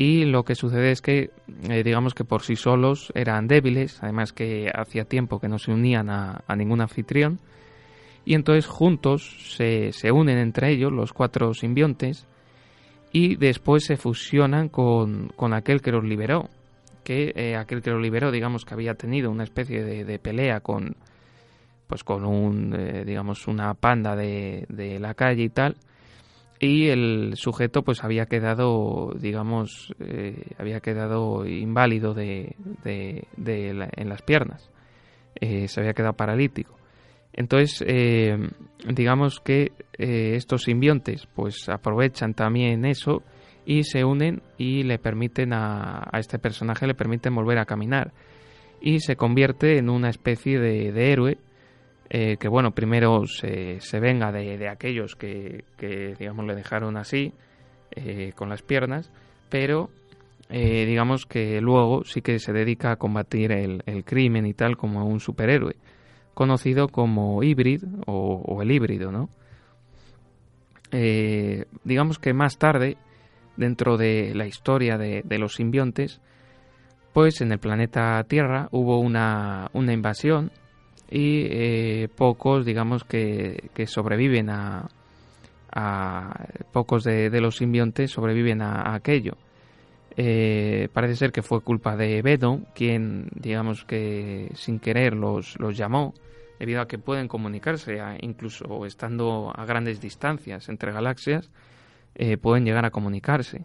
y 0.00 0.24
lo 0.24 0.44
que 0.44 0.54
sucede 0.54 0.92
es 0.92 1.02
que 1.02 1.28
eh, 1.68 1.82
digamos 1.84 2.14
que 2.14 2.24
por 2.24 2.40
sí 2.40 2.56
solos 2.56 3.12
eran 3.14 3.46
débiles, 3.46 4.02
además 4.02 4.32
que 4.32 4.72
hacía 4.74 5.04
tiempo 5.04 5.38
que 5.38 5.46
no 5.46 5.58
se 5.58 5.72
unían 5.72 6.08
a, 6.08 6.42
ningún 6.56 6.80
anfitrión. 6.80 7.38
Y 8.24 8.32
entonces 8.32 8.64
juntos 8.64 9.54
se, 9.54 9.92
se, 9.92 10.10
unen 10.10 10.38
entre 10.38 10.70
ellos 10.70 10.90
los 10.90 11.12
cuatro 11.12 11.52
simbiontes 11.52 12.26
y 13.12 13.36
después 13.36 13.84
se 13.84 13.98
fusionan 13.98 14.70
con, 14.70 15.34
con 15.36 15.52
aquel 15.52 15.82
que 15.82 15.92
los 15.92 16.02
liberó, 16.02 16.48
que 17.04 17.34
eh, 17.36 17.56
aquel 17.56 17.82
que 17.82 17.90
los 17.90 18.00
liberó 18.00 18.30
digamos 18.30 18.64
que 18.64 18.72
había 18.72 18.94
tenido 18.94 19.30
una 19.30 19.44
especie 19.44 19.84
de, 19.84 20.18
pelea 20.18 20.60
con 20.60 20.96
pues 21.86 22.04
con 22.04 22.24
un 22.24 22.74
eh, 22.74 23.04
digamos 23.04 23.46
una 23.46 23.74
panda 23.74 24.16
de, 24.16 24.64
de 24.70 24.98
la 24.98 25.12
calle 25.12 25.42
y 25.42 25.50
tal 25.50 25.76
y 26.60 26.88
el 26.88 27.32
sujeto 27.36 27.82
pues 27.82 28.04
había 28.04 28.26
quedado 28.26 29.14
digamos 29.18 29.94
eh, 29.98 30.52
había 30.58 30.80
quedado 30.80 31.46
inválido 31.46 32.12
de, 32.12 32.54
de, 32.84 33.26
en 33.96 34.08
las 34.08 34.22
piernas. 34.22 34.70
Eh, 35.34 35.68
se 35.68 35.80
había 35.80 35.94
quedado 35.94 36.12
paralítico. 36.12 36.76
Entonces 37.32 37.82
eh, 37.86 38.36
digamos 38.86 39.40
que 39.40 39.72
estos 39.96 40.64
simbiontes 40.64 41.26
pues 41.34 41.66
aprovechan 41.70 42.34
también 42.34 42.84
eso 42.84 43.22
y 43.64 43.84
se 43.84 44.04
unen 44.04 44.42
y 44.58 44.82
le 44.82 44.98
permiten 44.98 45.54
a, 45.54 46.08
a, 46.12 46.18
este 46.18 46.38
personaje 46.38 46.86
le 46.86 46.94
permiten 46.94 47.34
volver 47.34 47.58
a 47.58 47.64
caminar. 47.64 48.12
Y 48.82 49.00
se 49.00 49.16
convierte 49.16 49.78
en 49.78 49.88
una 49.88 50.10
especie 50.10 50.58
de, 50.58 50.92
de 50.92 51.12
héroe 51.12 51.38
eh, 52.12 52.38
que 52.38 52.48
bueno, 52.48 52.72
primero 52.72 53.24
se, 53.28 53.80
se 53.80 54.00
venga 54.00 54.32
de, 54.32 54.68
aquellos 54.68 55.14
que, 55.14 55.62
digamos, 56.18 56.44
le 56.44 56.56
dejaron 56.56 56.96
así, 56.96 57.32
eh, 57.92 58.32
con 58.34 58.48
las 58.48 58.62
piernas, 58.62 59.12
pero 59.48 59.90
eh, 60.48 60.86
digamos 60.86 61.24
que 61.24 61.60
luego 61.60 62.02
sí 62.04 62.20
que 62.20 62.40
se 62.40 62.52
dedica 62.52 62.90
a 62.90 62.96
combatir 62.96 63.52
el, 63.52 64.04
crimen 64.04 64.44
y 64.44 64.54
tal 64.54 64.76
como 64.76 65.06
un 65.06 65.20
superhéroe, 65.20 65.76
conocido 66.34 66.88
como 66.88 67.44
híbrido 67.44 67.86
o, 68.06 68.60
el 68.60 68.72
híbrido, 68.72 69.12
¿no? 69.12 69.28
digamos 71.84 72.18
que 72.18 72.34
más 72.34 72.58
tarde, 72.58 72.96
dentro 73.56 73.96
de 73.96 74.34
la 74.34 74.48
historia 74.48 74.98
de, 74.98 75.22
de, 75.24 75.38
los 75.38 75.54
simbiontes, 75.54 76.20
pues 77.12 77.40
en 77.40 77.52
el 77.52 77.60
planeta 77.60 78.24
Tierra 78.24 78.66
hubo 78.72 78.98
una, 78.98 79.70
una 79.72 79.92
invasión 79.92 80.50
y 81.10 81.46
eh, 81.50 82.08
pocos, 82.14 82.64
digamos, 82.64 83.04
que, 83.04 83.70
que 83.74 83.86
sobreviven 83.86 84.48
a, 84.50 84.88
pocos 86.72 87.04
de, 87.04 87.30
los 87.40 87.56
simbiontes 87.56 88.10
sobreviven 88.10 88.62
a, 88.62 88.94
aquello. 88.94 89.36
Eh, 90.16 90.88
parece 90.92 91.16
ser 91.16 91.32
que 91.32 91.42
fue 91.42 91.60
culpa 91.62 91.96
de 91.96 92.22
Venom, 92.22 92.64
quien, 92.74 93.28
digamos 93.34 93.84
que 93.84 94.50
sin 94.54 94.78
querer 94.78 95.14
los, 95.14 95.58
los 95.58 95.76
llamó, 95.76 96.14
debido 96.58 96.82
a 96.82 96.88
que 96.88 96.98
pueden 96.98 97.26
comunicarse, 97.26 97.98
incluso 98.20 98.84
estando 98.84 99.52
a 99.54 99.64
grandes 99.64 100.00
distancias 100.00 100.68
entre 100.68 100.92
galaxias, 100.92 101.50
eh, 102.14 102.36
pueden 102.36 102.64
llegar 102.64 102.84
a 102.84 102.90
comunicarse. 102.90 103.64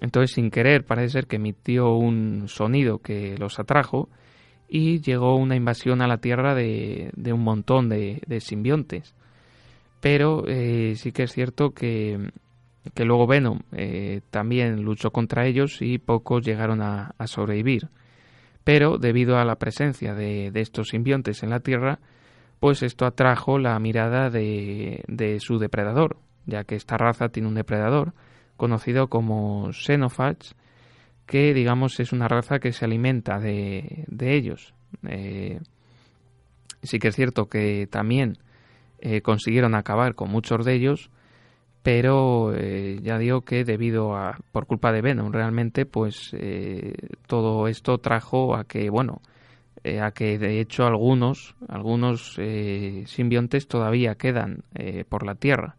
Entonces, 0.00 0.32
sin 0.32 0.50
querer, 0.50 0.84
parece 0.84 1.10
ser 1.10 1.26
que 1.26 1.36
emitió 1.36 1.92
un 1.92 2.48
sonido 2.48 2.98
que 2.98 3.36
los 3.38 3.60
atrajo 3.60 4.08
y 4.72 5.00
llegó 5.00 5.34
una 5.34 5.56
invasión 5.56 6.00
a 6.00 6.06
la 6.06 6.18
Tierra 6.18 6.54
de, 6.54 7.10
un 7.32 7.42
montón 7.42 7.88
de, 7.88 8.22
de 8.26 8.40
simbiontes. 8.40 9.14
Pero 10.00 10.44
eh, 10.46 10.94
sí 10.96 11.10
que 11.10 11.24
es 11.24 11.32
cierto 11.32 11.72
que, 11.72 12.30
que 12.94 13.04
luego 13.04 13.26
Venom 13.26 13.60
eh, 13.72 14.20
también 14.30 14.82
luchó 14.82 15.10
contra 15.10 15.46
ellos 15.46 15.82
y 15.82 15.98
pocos 15.98 16.46
llegaron 16.46 16.80
a, 16.82 17.12
sobrevivir. 17.26 17.88
Pero 18.62 18.96
debido 18.96 19.38
a 19.38 19.44
la 19.44 19.56
presencia 19.56 20.14
de, 20.14 20.52
de, 20.52 20.60
estos 20.60 20.90
simbiontes 20.90 21.42
en 21.42 21.50
la 21.50 21.60
Tierra, 21.60 21.98
pues 22.60 22.84
esto 22.84 23.06
atrajo 23.06 23.58
la 23.58 23.76
mirada 23.80 24.30
de, 24.30 25.02
de 25.08 25.40
su 25.40 25.58
depredador, 25.58 26.16
ya 26.46 26.62
que 26.62 26.76
esta 26.76 26.96
raza 26.96 27.30
tiene 27.30 27.48
un 27.48 27.54
depredador 27.54 28.12
conocido 28.56 29.08
como 29.08 29.72
Xenophage, 29.72 30.54
que 31.30 31.54
digamos 31.54 32.00
es 32.00 32.12
una 32.12 32.26
raza 32.26 32.58
que 32.58 32.72
se 32.72 32.84
alimenta 32.84 33.38
de, 33.38 34.04
de 34.08 34.34
ellos. 34.34 34.74
Eh, 35.06 35.60
sí 36.82 36.98
que 36.98 37.06
es 37.06 37.14
cierto 37.14 37.48
que 37.48 37.86
también 37.86 38.38
eh, 38.98 39.22
consiguieron 39.22 39.76
acabar 39.76 40.16
con 40.16 40.28
muchos 40.28 40.64
de 40.64 40.74
ellos, 40.74 41.08
pero 41.84 42.52
eh, 42.56 42.98
ya 43.02 43.16
digo 43.16 43.42
que 43.42 43.62
debido 43.64 44.16
a 44.16 44.40
por 44.50 44.66
culpa 44.66 44.90
de 44.90 45.02
Venom 45.02 45.30
realmente 45.30 45.86
pues 45.86 46.34
todo 47.28 47.68
esto 47.68 47.98
trajo 47.98 48.56
a 48.56 48.64
que 48.64 48.90
bueno 48.90 49.22
a 50.02 50.10
que 50.10 50.36
de 50.36 50.60
hecho 50.60 50.84
algunos 50.84 51.54
algunos 51.68 52.38
simbiontes 53.06 53.68
todavía 53.68 54.16
quedan 54.16 54.64
por 55.08 55.24
la 55.24 55.36
tierra 55.36 55.76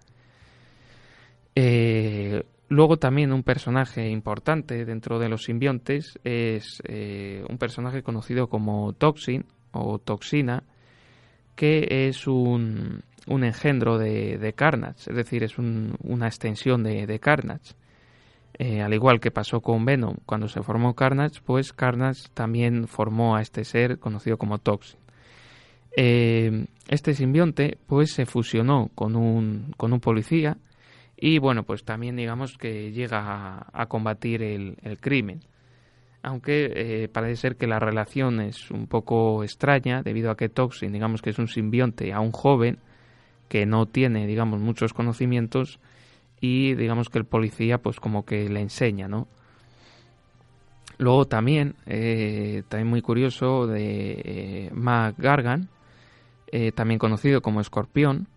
Luego 2.71 2.95
también 2.95 3.33
un 3.33 3.43
personaje 3.43 4.09
importante 4.09 4.85
dentro 4.85 5.19
de 5.19 5.27
los 5.27 5.43
simbiontes 5.43 6.17
es 6.23 6.81
eh, 6.87 7.43
un 7.49 7.57
personaje 7.57 8.01
conocido 8.01 8.47
como 8.47 8.93
Toxin 8.93 9.43
o 9.73 9.99
Toxina, 9.99 10.63
que 11.53 12.07
es 12.07 12.27
un, 12.27 13.03
un 13.27 13.43
engendro 13.43 13.97
de, 13.97 14.53
Carnage, 14.55 15.09
es 15.09 15.15
decir, 15.17 15.43
es 15.43 15.57
una 15.57 16.27
extensión 16.27 16.81
de, 16.81 17.07
de 17.07 17.19
Carnage. 17.19 17.73
Eh, 18.57 18.81
al 18.81 18.93
igual 18.93 19.19
que 19.19 19.31
pasó 19.31 19.59
con 19.59 19.83
Venom 19.83 20.15
cuando 20.25 20.47
se 20.47 20.63
formó 20.63 20.95
Carnage, 20.95 21.41
pues 21.43 21.73
Carnage 21.73 22.29
también 22.33 22.87
formó 22.87 23.35
a 23.35 23.41
este 23.41 23.65
ser 23.65 23.99
conocido 23.99 24.37
como 24.37 24.59
Toxin. 24.59 24.97
Eh, 25.97 26.67
este 26.87 27.15
simbionte 27.15 27.77
pues 27.85 28.13
se 28.13 28.25
fusionó 28.25 28.91
con 28.95 29.17
un, 29.17 29.73
con 29.75 29.91
un 29.91 29.99
policía 29.99 30.55
y 31.21 31.37
bueno, 31.37 31.63
pues 31.63 31.85
también 31.85 32.17
digamos 32.17 32.57
que 32.57 32.91
llega 32.91 33.67
a, 33.71 33.85
combatir 33.85 34.41
el, 34.41 34.75
crimen. 34.99 35.39
Aunque 36.23 36.71
eh, 36.75 37.07
parece 37.07 37.35
ser 37.35 37.55
que 37.55 37.67
la 37.67 37.79
relación 37.79 38.41
es 38.41 38.69
un 38.71 38.87
poco 38.87 39.43
extraña 39.43 40.01
debido 40.01 40.31
a 40.31 40.35
que 40.35 40.49
Toxin, 40.49 40.91
digamos 40.91 41.21
que 41.21 41.29
es 41.29 41.39
un 41.39 41.47
simbionte 41.47 42.11
a 42.11 42.19
un 42.19 42.31
joven 42.31 42.79
que 43.49 43.67
no 43.67 43.85
tiene, 43.85 44.25
digamos, 44.25 44.59
muchos 44.59 44.93
conocimientos 44.93 45.79
y 46.39 46.73
digamos 46.73 47.09
que 47.09 47.19
el 47.19 47.25
policía 47.25 47.77
pues 47.77 47.99
como 47.99 48.25
que 48.25 48.49
le 48.49 48.61
enseña, 48.61 49.07
¿no? 49.07 49.27
Luego 50.97 51.25
también, 51.25 51.75
eh, 51.85 52.63
también 52.67 52.87
muy 52.87 53.01
curioso, 53.01 53.67
de 53.67 54.21
eh, 54.23 54.69
Mac 54.73 55.15
Gargan, 55.17 55.69
eh, 56.51 56.71
también 56.71 56.99
conocido 56.99 57.41
como 57.41 57.61
Escorpión, 57.61 58.27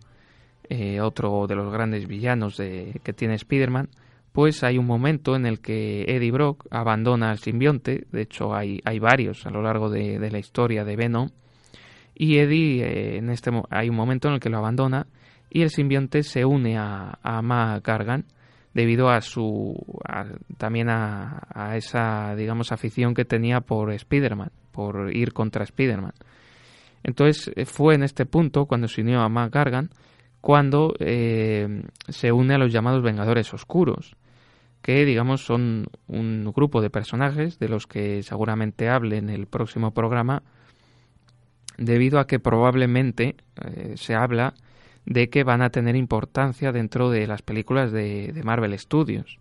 eh, 0.69 1.01
otro 1.01 1.47
de 1.47 1.55
los 1.55 1.71
grandes 1.71 2.07
villanos 2.07 2.57
de, 2.57 2.99
que 3.03 3.13
tiene 3.13 3.35
Spider-Man, 3.35 3.89
pues 4.31 4.63
hay 4.63 4.77
un 4.77 4.85
momento 4.85 5.35
en 5.35 5.45
el 5.45 5.61
que 5.61 6.03
Eddie 6.07 6.31
Brock 6.31 6.65
abandona 6.69 7.31
al 7.31 7.39
simbionte, 7.39 8.05
de 8.11 8.21
hecho 8.21 8.53
hay, 8.53 8.81
hay 8.83 8.99
varios 8.99 9.45
a 9.45 9.49
lo 9.49 9.61
largo 9.61 9.89
de, 9.89 10.19
la 10.29 10.39
historia 10.39 10.83
de 10.83 10.95
Venom, 10.95 11.29
y 12.13 12.37
Eddie 12.37 12.83
eh, 12.83 13.17
en 13.17 13.29
este 13.29 13.51
hay 13.69 13.89
un 13.89 13.95
momento 13.95 14.27
en 14.27 14.35
el 14.35 14.39
que 14.39 14.49
lo 14.49 14.57
abandona 14.57 15.07
y 15.49 15.61
el 15.61 15.69
simbionte 15.69 16.23
se 16.23 16.43
une 16.43 16.77
a, 16.77 17.17
a 17.21 17.41
Ma 17.41 17.79
Gargan 17.81 18.25
debido 18.73 19.09
a 19.09 19.21
su 19.21 19.73
también 20.57 20.89
a, 20.89 21.47
a, 21.53 21.77
esa 21.77 22.35
digamos 22.35 22.73
afición 22.73 23.13
que 23.13 23.23
tenía 23.23 23.61
por 23.61 23.93
Spider-Man, 23.93 24.51
por 24.73 25.15
ir 25.15 25.31
contra 25.31 25.63
Spider-Man. 25.63 26.13
Entonces 27.03 27.51
eh, 27.55 27.65
fue 27.65 27.95
en 27.95 28.03
este 28.03 28.25
punto 28.25 28.65
cuando 28.65 28.89
se 28.89 29.01
unió 29.01 29.21
a 29.21 29.29
Ma 29.29 29.47
Gargan 29.47 29.89
cuando 30.45 30.93
eh, 30.99 31.81
se 32.07 32.31
une 32.31 32.53
a 32.53 32.59
los 32.59 32.71
llamados 32.71 33.01
Vengadores 33.01 33.51
Oscuros, 33.51 34.15
que 34.83 35.03
digamos 35.03 35.43
son 35.43 35.87
un 36.05 36.51
grupo 36.55 36.83
de 36.83 36.91
personajes 36.91 37.57
de 37.57 37.67
los 37.67 37.87
que 37.87 38.21
seguramente 38.21 38.87
hable 38.87 39.17
en 39.17 39.31
el 39.31 39.47
próximo 39.47 39.89
programa, 39.89 40.43
debido 41.79 42.19
a 42.19 42.27
que 42.27 42.37
probablemente 42.37 43.37
eh, 43.65 43.95
se 43.97 44.13
habla 44.13 44.53
de 45.07 45.31
que 45.31 45.43
van 45.43 45.63
a 45.63 45.71
tener 45.71 45.95
importancia 45.95 46.71
dentro 46.71 47.09
de 47.09 47.25
las 47.25 47.41
películas 47.41 47.91
de, 47.91 48.39
Marvel 48.43 48.77
Studios. 48.77 49.39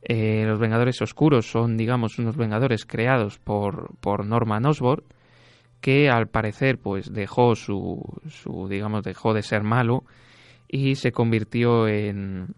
Eh, 0.00 0.44
los 0.46 0.58
Vengadores 0.58 1.02
Oscuros 1.02 1.50
son, 1.50 1.76
digamos, 1.76 2.18
unos 2.18 2.38
Vengadores 2.38 2.86
creados 2.86 3.38
por, 3.38 3.94
por 4.00 4.24
Norman 4.24 4.64
Osborn, 4.64 5.04
que 5.82 6.08
al 6.08 6.28
parecer 6.28 6.78
pues 6.78 7.12
dejó 7.12 7.54
su, 7.56 8.00
su 8.30 8.68
digamos 8.68 9.02
dejó 9.02 9.34
de 9.34 9.42
ser 9.42 9.64
malo 9.64 10.04
y 10.68 10.94
se 10.94 11.12
convirtió 11.12 11.88
en 11.88 12.54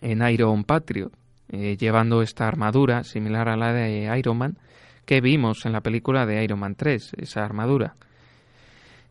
en 0.00 0.26
Iron 0.28 0.64
Patriot 0.64 1.12
eh, 1.50 1.76
llevando 1.76 2.22
esta 2.22 2.48
armadura 2.48 3.04
similar 3.04 3.48
a 3.48 3.56
la 3.56 3.72
de 3.72 4.18
Iron 4.18 4.38
Man 4.38 4.58
que 5.04 5.20
vimos 5.20 5.66
en 5.66 5.72
la 5.72 5.82
película 5.82 6.26
de 6.26 6.42
Iron 6.42 6.58
Man 6.58 6.74
3 6.74 7.12
esa 7.18 7.44
armadura. 7.44 7.94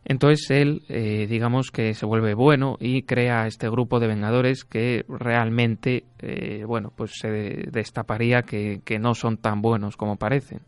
Entonces 0.04 0.50
él 0.50 0.82
eh, 0.88 1.26
digamos 1.28 1.70
que 1.70 1.94
se 1.94 2.06
vuelve 2.06 2.34
bueno 2.34 2.76
y 2.80 3.02
crea 3.02 3.46
este 3.46 3.70
grupo 3.70 4.00
de 4.00 4.08
Vengadores 4.08 4.64
que 4.64 5.04
realmente 5.08 6.04
eh, 6.18 6.64
bueno 6.66 6.92
pues 6.94 7.12
se 7.20 7.28
destaparía 7.70 8.42
que, 8.42 8.80
que 8.84 8.98
no 8.98 9.14
son 9.14 9.36
tan 9.36 9.62
buenos 9.62 9.96
como 9.96 10.16
parecen 10.16 10.60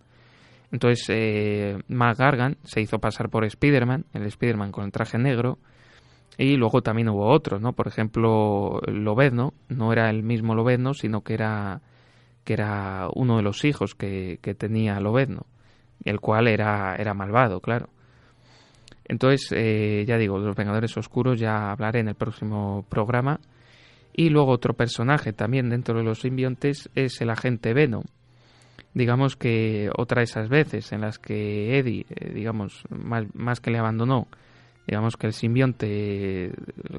entonces, 0.71 1.07
eh, 1.09 1.79
Mac 1.89 2.19
Gargan 2.19 2.59
se 2.63 2.81
hizo 2.81 2.99
pasar 2.99 3.31
por 3.31 3.45
Spider-Man, 3.45 4.05
el 4.13 4.25
Spider-Man 4.25 4.73
con 4.73 4.85
el 4.85 4.93
traje 4.93 5.19
negro, 5.19 5.59
y 6.37 6.57
luego 6.57 6.83
también 6.83 7.09
hubo 7.09 7.29
otros, 7.29 7.61
¿no? 7.61 7.73
Por 7.73 7.89
ejemplo, 7.89 8.81
Lobezno, 8.87 9.55
no 9.69 9.93
era 9.93 10.11
el 10.11 10.23
mismo 10.23 10.55
Lobezno, 10.55 10.95
sino 10.95 11.23
que 11.23 11.35
era, 11.35 11.81
que 12.45 12.53
era 12.53 13.09
uno 13.15 13.39
de 13.39 13.43
los 13.43 13.65
hijos 13.65 13.95
que, 13.95 14.39
que 14.43 14.55
tenía 14.55 15.01
Lobezno, 15.01 15.47
el 16.05 16.21
cual 16.21 16.49
era, 16.49 16.95
era 16.97 17.15
malvado, 17.15 17.61
claro. 17.61 17.89
Entonces, 19.09 19.51
eh, 19.53 20.05
ya 20.07 20.19
digo, 20.19 20.39
los 20.39 20.55
Vengadores 20.55 20.97
Oscuros 20.99 21.41
ya 21.41 21.73
hablaré 21.73 22.01
en 22.01 22.09
el 22.09 22.15
próximo 22.15 22.85
programa. 22.89 23.41
Y 24.13 24.31
luego 24.31 24.53
otro 24.53 24.75
personaje 24.75 25.33
también 25.33 25.71
dentro 25.71 25.97
de 25.97 26.05
los 26.05 26.21
simbiontes 26.21 26.91
es 26.95 27.21
el 27.21 27.31
agente 27.31 27.73
Venom, 27.73 28.03
digamos 28.99 29.37
que 29.37 29.91
otra 29.97 30.21
de 30.21 30.25
esas 30.25 30.49
veces 30.49 30.91
en 30.93 31.03
las 31.03 31.21
que 31.21 31.79
Eddie, 31.79 32.05
eh, 32.11 32.33
digamos, 32.35 32.83
más, 32.91 33.61
que 33.61 33.71
le 33.71 33.79
abandonó, 33.79 34.27
digamos 34.89 35.17
que 35.17 35.29
el 35.29 35.33
simbionte 35.33 36.47
eh, 36.47 36.53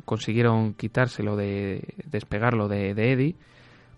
consiguieron 0.05 0.75
quitárselo 0.75 1.35
de 1.35 1.93
despegarlo 2.05 2.69
de, 2.69 2.91
Eddie, 2.91 3.35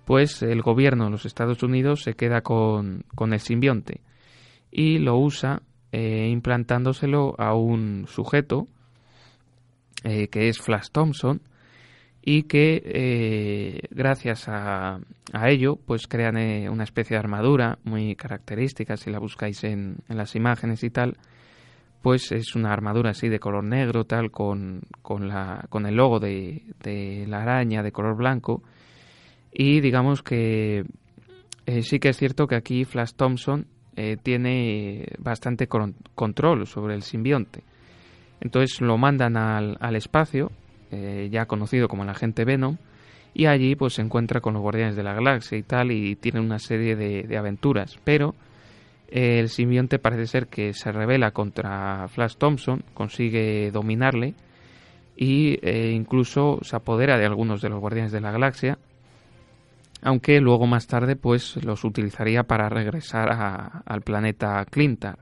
pues 0.03 0.41
el 0.41 0.63
gobierno 0.63 1.05
de 1.05 1.11
los 1.11 1.27
Estados 1.27 1.61
Unidos 1.61 2.01
se 2.01 2.15
queda 2.15 2.41
con, 2.41 3.05
con 3.13 3.33
el 3.33 3.39
simbionte 3.39 4.01
y 4.71 4.97
lo 4.97 5.17
usa 5.17 5.61
eh, 5.91 6.27
implantándoselo 6.31 7.35
a 7.37 7.53
un 7.53 8.07
sujeto 8.07 8.67
que 10.03 10.49
es 10.49 10.57
Flash 10.59 10.87
Thompson 10.91 11.41
y 12.23 12.43
que 12.43 12.81
eh, 12.85 13.79
gracias 13.89 14.47
a, 14.47 14.99
a, 15.33 15.49
ello 15.49 15.77
pues 15.85 16.07
crean 16.07 16.37
eh, 16.37 16.69
una 16.69 16.83
especie 16.83 17.15
de 17.15 17.19
armadura 17.19 17.79
muy 17.83 18.15
característica 18.15 18.95
si 18.95 19.09
la 19.09 19.19
buscáis 19.19 19.63
en, 19.63 19.97
en, 20.07 20.17
las 20.17 20.35
imágenes 20.35 20.83
y 20.83 20.91
tal 20.91 21.17
pues 22.03 22.31
es 22.31 22.55
una 22.55 22.73
armadura 22.73 23.11
así 23.11 23.27
de 23.27 23.39
color 23.39 23.63
negro 23.63 24.03
tal 24.05 24.29
con, 24.29 24.81
con, 25.01 25.27
la, 25.27 25.65
con 25.69 25.87
el 25.87 25.95
logo 25.95 26.19
de, 26.19 26.63
de 26.83 27.25
la 27.27 27.43
araña 27.43 27.83
de 27.83 27.91
color 27.91 28.15
blanco. 28.15 28.63
Y 29.53 29.81
digamos 29.81 30.23
que 30.23 30.83
eh, 31.67 31.81
sí 31.83 31.99
que 31.99 32.09
es 32.09 32.17
cierto 32.17 32.47
que 32.47 32.55
aquí 32.55 32.85
Flash 32.85 33.13
Thompson 33.15 33.67
tiene 34.23 35.05
bastante 35.19 35.67
control 35.67 36.65
sobre 36.65 36.95
el 36.95 37.03
simbionte. 37.03 37.61
Entonces 38.39 38.81
lo 38.81 38.97
mandan 38.97 39.37
al, 39.37 39.77
al 39.79 39.95
espacio 39.95 40.49
eh, 40.91 41.29
ya 41.31 41.45
conocido 41.45 41.87
como 41.87 42.03
el 42.03 42.09
agente 42.09 42.45
Venom, 42.45 42.77
y 43.33 43.45
allí 43.45 43.75
pues 43.75 43.93
se 43.93 44.01
encuentra 44.01 44.41
con 44.41 44.53
los 44.53 44.61
Guardianes 44.61 44.95
de 44.95 45.03
la 45.03 45.13
Galaxia 45.13 45.57
y 45.57 45.63
tal 45.63 45.91
y 45.91 46.15
tiene 46.15 46.39
una 46.39 46.59
serie 46.59 46.95
de, 46.95 47.37
aventuras, 47.37 47.97
pero 48.03 48.35
el 49.07 49.49
simbionte 49.49 49.99
parece 49.99 50.27
ser 50.27 50.47
que 50.47 50.73
se 50.73 50.91
revela 50.91 51.31
contra 51.31 52.07
Flash 52.09 52.35
Thompson, 52.35 52.83
consigue 52.93 53.71
dominarle 53.71 54.33
y 55.15 55.59
eh, 55.61 55.91
incluso 55.93 56.59
se 56.61 56.75
apodera 56.75 57.17
de 57.17 57.25
algunos 57.25 57.61
de 57.61 57.69
los 57.69 57.79
Guardianes 57.79 58.11
de 58.11 58.21
la 58.21 58.31
Galaxia, 58.31 58.77
aunque 60.01 60.41
luego 60.41 60.65
más 60.65 60.87
tarde 60.87 61.15
pues 61.15 61.63
los 61.63 61.83
utilizaría 61.83 62.43
para 62.43 62.69
regresar 62.69 63.29
al 63.85 64.01
planeta 64.01 64.65
Clintar. 64.69 65.19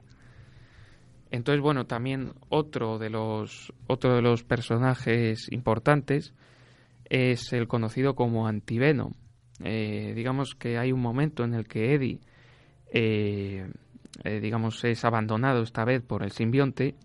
Entonces, 1.32 1.62
bueno, 1.62 1.86
también 1.86 2.34
otro 2.50 2.98
de 2.98 3.10
los 3.10 3.74
otro 3.88 4.16
de 4.16 4.22
los 4.22 4.44
personajes 4.44 5.52
importantes 5.52 6.34
es 7.10 7.54
el 7.54 7.68
conocido 7.68 8.16
como 8.16 8.48
Antivenom. 8.48 9.14
Eh, 9.64 10.14
digamos 10.16 10.56
que 10.56 10.78
hay 10.78 10.92
un 10.92 11.02
momento 11.02 11.44
en 11.44 11.54
el 11.54 11.68
que 11.68 11.94
Eddie, 11.94 12.20
eh, 12.94 13.70
eh, 14.24 14.40
digamos, 14.40 14.84
es 14.86 15.04
abandonado 15.04 15.62
esta 15.64 15.84
vez 15.84 16.02
por 16.02 16.24
el 16.24 16.32
simbionte, 16.32 16.96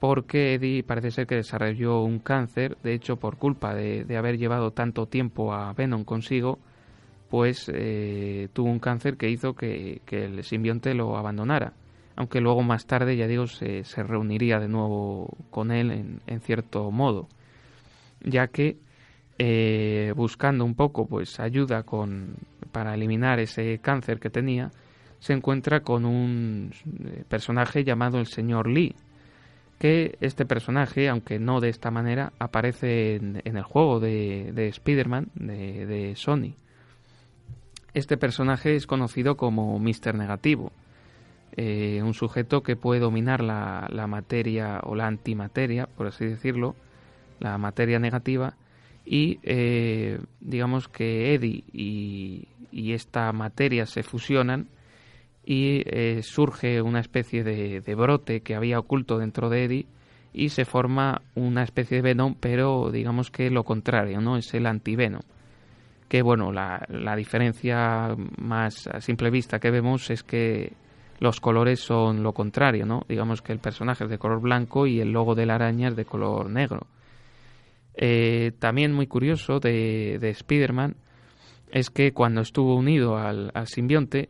porque 0.00 0.54
Eddie 0.54 0.82
parece 0.82 1.10
ser 1.10 1.26
que 1.26 1.36
desarrolló 1.36 2.02
un 2.02 2.18
cáncer, 2.18 2.76
de 2.82 2.94
hecho, 2.94 3.16
por 3.16 3.36
culpa 3.36 3.74
de, 3.74 4.04
haber 4.16 4.38
llevado 4.38 4.72
tanto 4.72 5.06
tiempo 5.06 5.52
a 5.52 5.72
Venom 5.72 6.04
consigo, 6.04 6.58
pues 7.28 7.66
tuvo 8.52 8.70
un 8.70 8.78
cáncer 8.78 9.16
que 9.16 9.28
hizo 9.28 9.54
que, 9.54 10.00
el 10.10 10.42
simbionte 10.44 10.94
lo 10.94 11.16
abandonara. 11.16 11.74
Aunque 12.18 12.40
luego 12.40 12.64
más 12.64 12.84
tarde, 12.84 13.16
ya 13.16 13.28
digo, 13.28 13.46
se, 13.46 13.84
reuniría 14.02 14.58
de 14.58 14.66
nuevo 14.66 15.36
con 15.50 15.70
él 15.70 16.18
en, 16.26 16.40
cierto 16.40 16.90
modo, 16.90 17.28
ya 18.20 18.48
que 18.48 18.76
eh, 19.38 20.12
buscando 20.16 20.64
un 20.64 20.74
poco 20.74 21.06
pues 21.06 21.38
ayuda 21.38 21.84
con 21.84 22.34
para 22.72 22.94
eliminar 22.94 23.38
ese 23.38 23.78
cáncer 23.78 24.18
que 24.18 24.30
tenía 24.30 24.72
se 25.20 25.32
encuentra 25.32 25.82
con 25.82 26.04
un 26.04 26.72
eh, 27.04 27.22
personaje 27.28 27.84
llamado 27.84 28.18
el 28.18 28.26
señor 28.26 28.68
Lee 28.68 28.96
que 29.78 30.18
este 30.20 30.44
personaje 30.44 31.08
aunque 31.08 31.38
no 31.38 31.60
de 31.60 31.68
esta 31.68 31.92
manera 31.92 32.32
aparece 32.40 33.14
en, 33.14 33.40
el 33.44 33.62
juego 33.62 34.00
de, 34.00 34.50
de 34.52 34.66
Spider-Man 34.66 35.28
de, 35.36 36.14
Sony 36.16 36.56
este 37.94 38.16
personaje 38.16 38.74
es 38.74 38.88
conocido 38.88 39.36
como 39.36 39.78
Mr. 39.78 40.16
Negativo 40.16 40.72
eh, 41.60 42.00
un 42.04 42.14
sujeto 42.14 42.62
que 42.62 42.76
puede 42.76 43.00
dominar 43.00 43.42
la, 43.42 43.88
la 43.90 44.06
materia 44.06 44.80
o 44.84 44.94
la 44.94 45.08
antimateria 45.08 45.86
por 45.86 46.06
así 46.06 46.24
decirlo 46.24 46.76
la 47.40 47.58
materia 47.58 47.98
negativa 47.98 48.54
y 49.04 49.40
eh, 49.42 50.20
digamos 50.40 50.86
que 50.86 51.34
Eddie 51.34 51.64
y, 51.72 52.46
esta 52.92 53.32
materia 53.32 53.86
se 53.86 54.02
fusionan 54.02 54.68
y 55.44 55.82
eh, 55.86 56.20
surge 56.22 56.80
una 56.80 57.00
especie 57.00 57.42
de, 57.42 57.94
brote 57.96 58.40
que 58.40 58.54
había 58.54 58.78
oculto 58.78 59.18
dentro 59.18 59.48
de 59.48 59.64
Eddie 59.64 59.86
y 60.32 60.50
se 60.50 60.64
forma 60.64 61.22
una 61.34 61.64
especie 61.64 61.96
de 61.96 62.02
Venom, 62.02 62.36
pero 62.38 62.90
digamos 62.92 63.30
que 63.30 63.50
lo 63.50 63.64
contrario, 63.64 64.20
¿no? 64.20 64.36
Es 64.36 64.54
el 64.54 64.66
antivenom. 64.66 65.22
Que 66.08 66.22
bueno, 66.22 66.52
la, 66.52 66.86
la 66.88 67.16
diferencia 67.16 68.14
más 68.38 68.86
a 68.86 69.00
simple 69.00 69.30
vista 69.30 69.58
que 69.58 69.70
vemos 69.70 70.10
es 70.10 70.22
que 70.22 70.72
los 71.20 71.40
colores 71.40 71.80
son 71.80 72.22
lo 72.22 72.32
contrario, 72.32 72.86
¿no? 72.86 73.02
Digamos 73.08 73.42
que 73.42 73.52
el 73.52 73.58
personaje 73.58 74.04
es 74.04 74.10
de 74.10 74.18
color 74.18 74.40
blanco 74.40 74.86
y 74.86 75.00
el 75.00 75.12
logo 75.12 75.34
de 75.34 75.46
la 75.46 75.56
araña 75.56 75.88
es 75.88 75.96
de 75.96 76.04
color 76.04 76.48
negro. 76.48 76.86
Eh, 77.94 78.52
también 78.58 78.92
muy 78.92 79.08
curioso 79.08 79.58
de, 79.58 80.18
de 80.20 80.30
Spider-Man 80.30 80.96
es 81.70 81.90
que 81.90 82.12
cuando 82.12 82.42
estuvo 82.42 82.76
unido 82.76 83.16
al, 83.16 83.52
simbionte, 83.66 84.28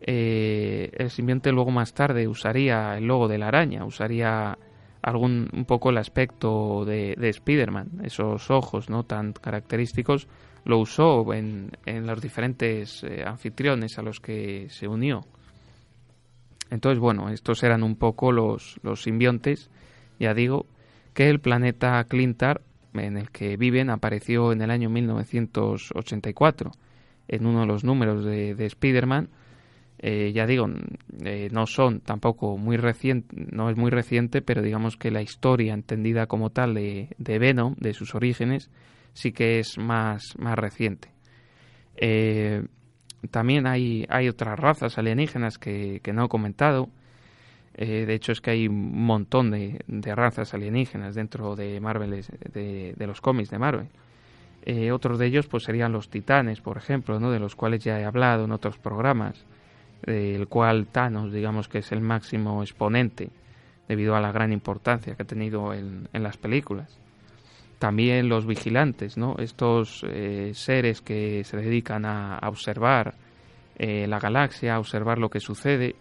eh, 0.00 0.90
el 0.96 1.10
simbionte 1.10 1.50
luego 1.50 1.72
más 1.72 1.92
tarde 1.92 2.28
usaría 2.28 2.96
el 2.96 3.06
logo 3.06 3.26
de 3.26 3.38
la 3.38 3.48
araña, 3.48 3.84
usaría 3.84 4.56
algún 5.02 5.48
un 5.52 5.64
poco 5.64 5.90
el 5.90 5.98
aspecto 5.98 6.84
de, 6.84 7.14
de 7.18 7.28
Spider-Man, 7.28 8.02
esos 8.04 8.50
ojos 8.50 8.88
no 8.88 9.04
tan 9.04 9.32
característicos, 9.32 10.28
lo 10.64 10.78
usó 10.78 11.32
en, 11.34 11.72
en 11.86 12.06
los 12.06 12.20
diferentes 12.20 13.02
eh, 13.02 13.24
anfitriones 13.26 13.98
a 13.98 14.02
los 14.02 14.20
que 14.20 14.68
se 14.70 14.86
unió. 14.86 15.24
Entonces, 16.70 16.98
bueno, 16.98 17.30
estos 17.30 17.62
eran 17.62 17.82
un 17.82 17.96
poco 17.96 18.32
los, 18.32 18.78
los 18.82 19.02
simbiontes, 19.02 19.70
ya 20.18 20.34
digo, 20.34 20.66
que 21.14 21.28
el 21.28 21.40
planeta 21.40 22.02
Clintar 22.04 22.60
en 22.94 23.16
el 23.16 23.30
que 23.30 23.56
viven 23.56 23.90
apareció 23.90 24.52
en 24.52 24.62
el 24.62 24.70
año 24.70 24.90
1984 24.90 26.72
en 27.28 27.46
uno 27.46 27.60
de 27.60 27.66
los 27.66 27.84
números 27.84 28.24
de, 28.24 28.54
de 28.54 28.66
Spider-Man. 28.66 29.28
Eh, 30.00 30.32
ya 30.32 30.46
digo, 30.46 30.66
eh, 31.24 31.48
no 31.52 31.66
son 31.66 32.00
tampoco 32.00 32.56
muy 32.56 32.76
reciente, 32.76 33.34
no 33.50 33.68
es 33.68 33.76
muy 33.76 33.90
reciente, 33.90 34.42
pero 34.42 34.62
digamos 34.62 34.96
que 34.96 35.10
la 35.10 35.22
historia 35.22 35.74
entendida 35.74 36.26
como 36.26 36.50
tal 36.50 36.74
de, 36.74 37.08
de 37.18 37.38
Venom, 37.38 37.74
de 37.78 37.94
sus 37.94 38.14
orígenes, 38.14 38.70
sí 39.12 39.32
que 39.32 39.58
es 39.58 39.76
más, 39.76 40.34
más 40.38 40.56
reciente. 40.56 41.08
Eh, 41.96 42.62
también 43.30 43.66
hay, 43.66 44.06
hay 44.08 44.28
otras 44.28 44.58
razas 44.58 44.98
alienígenas 44.98 45.58
que, 45.58 46.00
que 46.02 46.12
no 46.12 46.26
he 46.26 46.28
comentado, 46.28 46.88
eh, 47.80 48.06
de 48.06 48.14
hecho, 48.14 48.32
es 48.32 48.40
que 48.40 48.50
hay 48.50 48.66
un 48.66 49.04
montón 49.04 49.52
de, 49.52 49.80
razas 50.16 50.52
alienígenas 50.52 51.14
dentro 51.14 51.54
de 51.54 51.78
Marvel, 51.80 52.24
de, 52.52 53.06
los 53.06 53.20
cómics 53.20 53.50
de 53.50 53.58
Marvel. 53.60 53.86
Eh, 54.62 54.90
otros 54.90 55.16
de 55.20 55.26
ellos 55.26 55.46
pues 55.46 55.62
serían 55.62 55.92
los 55.92 56.10
titanes, 56.10 56.60
por 56.60 56.76
ejemplo, 56.76 57.20
¿no? 57.20 57.30
de 57.30 57.38
los 57.38 57.54
cuales 57.54 57.84
ya 57.84 58.00
he 58.00 58.04
hablado 58.04 58.46
en 58.46 58.50
otros 58.50 58.78
programas, 58.78 59.46
del 60.02 60.48
cual 60.48 60.88
Thanos, 60.88 61.32
digamos 61.32 61.68
que 61.68 61.78
es 61.78 61.92
el 61.92 62.00
máximo 62.00 62.62
exponente 62.64 63.30
debido 63.86 64.16
a 64.16 64.20
la 64.20 64.32
gran 64.32 64.52
importancia 64.52 65.14
que 65.14 65.22
ha 65.22 65.26
tenido 65.26 65.72
en, 65.72 66.08
las 66.12 66.36
películas. 66.36 66.98
También 67.78 68.28
los 68.28 68.46
vigilantes, 68.46 69.16
¿no? 69.16 69.36
estos 69.38 70.04
eh, 70.08 70.50
seres 70.54 71.00
que 71.00 71.44
se 71.44 71.56
dedican 71.56 72.04
a, 72.04 72.38
observar 72.42 73.14
la 73.78 74.18
galaxia, 74.18 74.74
a 74.74 74.80
observar 74.80 75.18
lo 75.18 75.30
que 75.30 75.38
sucede 75.38 75.94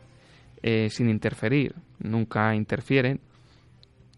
eh, 0.63 0.89
sin 0.89 1.07
interferir, 1.09 1.75
nunca 1.99 2.55
interfieren, 2.55 3.21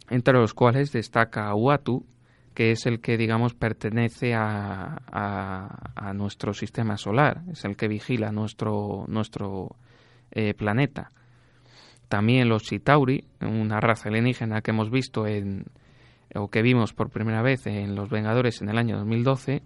entre 0.10 0.34
los 0.36 0.54
cuales 0.54 0.92
destaca 0.92 1.54
Uatu, 1.54 2.06
que 2.54 2.72
es 2.72 2.86
el 2.86 3.02
que, 3.02 3.18
digamos, 3.18 3.54
pertenece 3.54 4.34
a, 4.34 4.98
a, 5.12 6.14
nuestro 6.14 6.54
sistema 6.54 6.98
solar, 6.98 7.42
es 7.52 7.66
el 7.66 7.76
que 7.76 7.88
vigila 7.88 8.32
nuestro, 8.32 9.06
nuestro 9.08 9.76
eh, 10.32 10.54
planeta. 10.54 11.12
También 12.08 12.50
los 12.50 12.64
Chitauri, 12.64 13.26
una 13.42 13.80
raza 13.80 14.10
alienígena 14.10 14.62
que 14.62 14.72
hemos 14.72 14.90
visto 14.90 15.28
en, 15.28 15.66
o 16.36 16.50
que 16.50 16.62
vimos 16.62 16.94
por 16.94 17.10
primera 17.10 17.42
vez 17.42 17.66
en 17.68 17.96
Los 17.96 18.10
Vengadores 18.10 18.62
en 18.62 18.70
el 18.70 18.78
año 18.78 18.98
2012, 18.98 19.62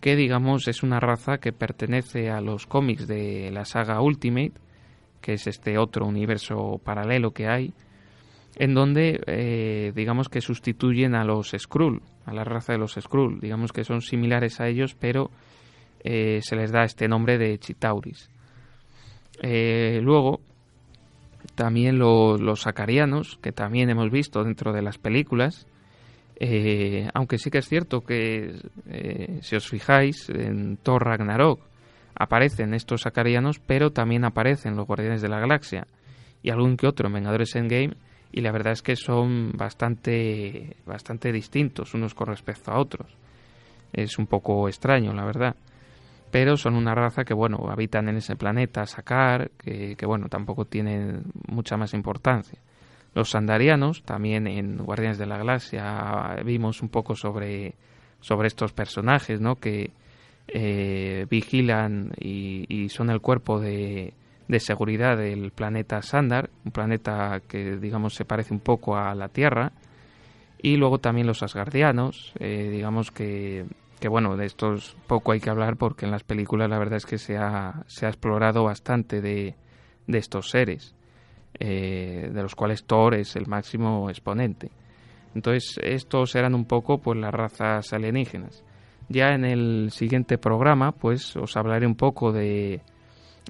que 0.00 0.16
digamos 0.16 0.68
es 0.68 0.82
una 0.82 1.00
raza 1.00 1.38
que 1.38 1.52
pertenece 1.52 2.30
a 2.30 2.40
los 2.40 2.66
cómics 2.66 3.06
de 3.06 3.50
la 3.50 3.64
saga 3.64 4.00
Ultimate 4.00 4.52
que 5.24 5.32
es 5.32 5.46
este 5.46 5.78
otro 5.78 6.06
universo 6.06 6.78
paralelo 6.84 7.30
que 7.30 7.48
hay, 7.48 7.72
en 8.56 8.74
donde 8.74 9.22
eh, 9.26 9.90
digamos 9.96 10.28
que 10.28 10.42
sustituyen 10.42 11.14
a 11.14 11.24
los 11.24 11.54
Skrull, 11.58 12.02
a 12.26 12.34
la 12.34 12.44
raza 12.44 12.74
de 12.74 12.78
los 12.78 12.92
Skrull, 13.00 13.40
digamos 13.40 13.72
que 13.72 13.84
son 13.84 14.02
similares 14.02 14.60
a 14.60 14.68
ellos, 14.68 14.94
pero 14.94 15.30
eh, 16.00 16.40
se 16.42 16.56
les 16.56 16.70
da 16.70 16.84
este 16.84 17.08
nombre 17.08 17.38
de 17.38 17.58
Chitauris. 17.58 18.28
Eh, 19.42 20.00
luego, 20.02 20.40
también 21.54 21.98
los 21.98 22.66
acarianos, 22.66 23.38
que 23.40 23.50
también 23.50 23.88
hemos 23.88 24.10
visto 24.10 24.44
dentro 24.44 24.74
de 24.74 24.82
las 24.82 24.98
películas, 24.98 25.66
aunque 27.14 27.38
sí 27.38 27.50
que 27.50 27.58
es 27.58 27.68
cierto 27.68 28.00
que 28.00 28.54
si 29.42 29.56
os 29.56 29.68
fijáis 29.68 30.28
en 30.30 30.76
Thor 30.78 31.04
Ragnarok 31.04 31.60
aparecen 32.14 32.74
estos 32.74 33.06
acarianos, 33.06 33.58
pero 33.58 33.90
también 33.90 34.24
aparecen 34.24 34.76
los 34.76 34.86
Guardianes 34.86 35.22
de 35.22 35.28
la 35.28 35.40
Galaxia 35.40 35.86
y 36.42 36.50
algún 36.50 36.76
que 36.76 36.86
otro 36.86 37.08
en 37.08 37.14
Vengadores 37.14 37.54
Endgame 37.56 37.94
y 38.32 38.40
la 38.40 38.52
verdad 38.52 38.72
es 38.72 38.82
que 38.82 38.96
son 38.96 39.52
bastante 39.52 40.76
bastante 40.86 41.30
distintos 41.30 41.94
unos 41.94 42.14
con 42.14 42.26
respecto 42.26 42.72
a 42.72 42.80
otros. 42.80 43.16
Es 43.92 44.18
un 44.18 44.26
poco 44.26 44.66
extraño, 44.68 45.12
la 45.12 45.24
verdad. 45.24 45.54
Pero 46.32 46.56
son 46.56 46.74
una 46.74 46.96
raza 46.96 47.22
que, 47.22 47.32
bueno, 47.32 47.64
habitan 47.70 48.08
en 48.08 48.16
ese 48.16 48.34
planeta, 48.34 48.86
sacar, 48.86 49.52
que, 49.56 49.94
que 49.94 50.04
bueno, 50.04 50.28
tampoco 50.28 50.64
tienen 50.64 51.22
mucha 51.46 51.76
más 51.76 51.94
importancia. 51.94 52.58
Los 53.14 53.30
sandarianos, 53.30 54.02
también 54.02 54.46
en 54.46 54.78
Guardianes 54.78 55.18
de 55.18 55.26
la 55.26 55.38
Galaxia 55.38 56.36
vimos 56.44 56.82
un 56.82 56.88
poco 56.88 57.14
sobre, 57.14 57.74
sobre 58.20 58.48
estos 58.48 58.72
personajes, 58.72 59.40
¿no? 59.40 59.56
Que, 59.56 59.92
eh, 60.48 61.26
vigilan 61.30 62.12
y, 62.20 62.88
son 62.90 63.10
el 63.10 63.20
cuerpo 63.20 63.60
de, 63.60 64.12
seguridad 64.58 65.16
del 65.16 65.50
planeta 65.52 66.02
Sandar, 66.02 66.50
un 66.64 66.70
planeta 66.70 67.40
que 67.48 67.76
digamos 67.76 68.14
se 68.14 68.24
parece 68.24 68.52
un 68.52 68.60
poco 68.60 68.96
a 68.96 69.14
la 69.14 69.28
Tierra, 69.28 69.72
y 70.60 70.76
luego 70.76 70.98
también 70.98 71.26
los 71.26 71.42
asgardianos, 71.42 72.32
eh, 72.38 72.68
digamos 72.70 73.10
que, 73.10 73.64
que 74.00 74.08
bueno, 74.08 74.36
de 74.36 74.46
estos 74.46 74.96
poco 75.06 75.32
hay 75.32 75.40
que 75.40 75.50
hablar 75.50 75.76
porque 75.76 76.04
en 76.04 76.10
las 76.10 76.24
películas 76.24 76.68
la 76.68 76.78
verdad 76.78 76.98
es 76.98 77.06
que 77.06 77.18
se 77.18 77.36
ha, 77.36 77.82
se 77.86 78.06
ha 78.06 78.10
explorado 78.10 78.64
bastante 78.64 79.20
de, 79.20 79.54
de 80.06 80.18
estos 80.18 80.50
seres, 80.50 80.94
eh, 81.58 82.30
de 82.32 82.42
los 82.42 82.54
cuales 82.54 82.84
Thor 82.84 83.14
es 83.14 83.36
el 83.36 83.46
máximo 83.46 84.08
exponente. 84.10 84.70
Entonces, 85.34 85.78
estos 85.82 86.34
eran 86.34 86.54
un 86.54 86.64
poco 86.64 86.98
pues 86.98 87.18
las 87.18 87.32
razas 87.32 87.92
alienígenas. 87.92 88.64
Ya 89.08 89.34
en 89.34 89.44
el 89.44 89.90
siguiente 89.90 90.38
programa, 90.38 90.92
pues 90.92 91.36
os 91.36 91.56
hablaré 91.56 91.86
un 91.86 91.96
poco 91.96 92.32
de, 92.32 92.80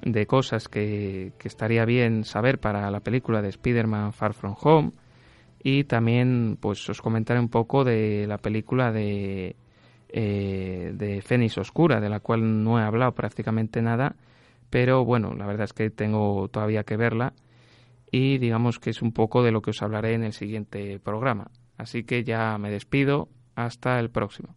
de 0.03 0.25
cosas 0.25 0.67
que, 0.67 1.33
que 1.37 1.47
estaría 1.47 1.85
bien 1.85 2.23
saber 2.23 2.59
para 2.59 2.89
la 2.91 2.99
película 2.99 3.41
de 3.41 3.49
Spider-Man 3.49 4.13
Far 4.13 4.33
From 4.33 4.55
Home 4.61 4.91
y 5.63 5.85
también 5.85 6.57
pues 6.59 6.87
os 6.89 7.01
comentaré 7.01 7.39
un 7.39 7.49
poco 7.49 7.83
de 7.83 8.25
la 8.27 8.37
película 8.37 8.91
de 8.91 9.55
eh, 10.17 10.93
de 10.93 11.21
Fénix 11.21 11.57
Oscura, 11.57 11.99
de 11.99 12.07
la 12.07 12.21
cual 12.21 12.63
no 12.63 12.79
he 12.79 12.83
hablado 12.83 13.11
prácticamente 13.13 13.81
nada, 13.81 14.15
pero 14.69 15.03
bueno, 15.03 15.33
la 15.33 15.45
verdad 15.45 15.65
es 15.65 15.73
que 15.73 15.89
tengo 15.89 16.47
todavía 16.47 16.83
que 16.83 16.95
verla 16.95 17.33
y 18.17 18.37
digamos 18.37 18.79
que 18.79 18.91
es 18.91 19.01
un 19.01 19.11
poco 19.11 19.43
de 19.43 19.51
lo 19.51 19.61
que 19.61 19.71
os 19.71 19.81
hablaré 19.81 20.13
en 20.13 20.23
el 20.23 20.31
siguiente 20.31 21.01
programa. 21.01 21.51
Así 21.77 22.05
que 22.05 22.23
ya 22.23 22.57
me 22.57 22.71
despido, 22.71 23.27
hasta 23.55 23.99
el 23.99 24.09
próximo. 24.09 24.55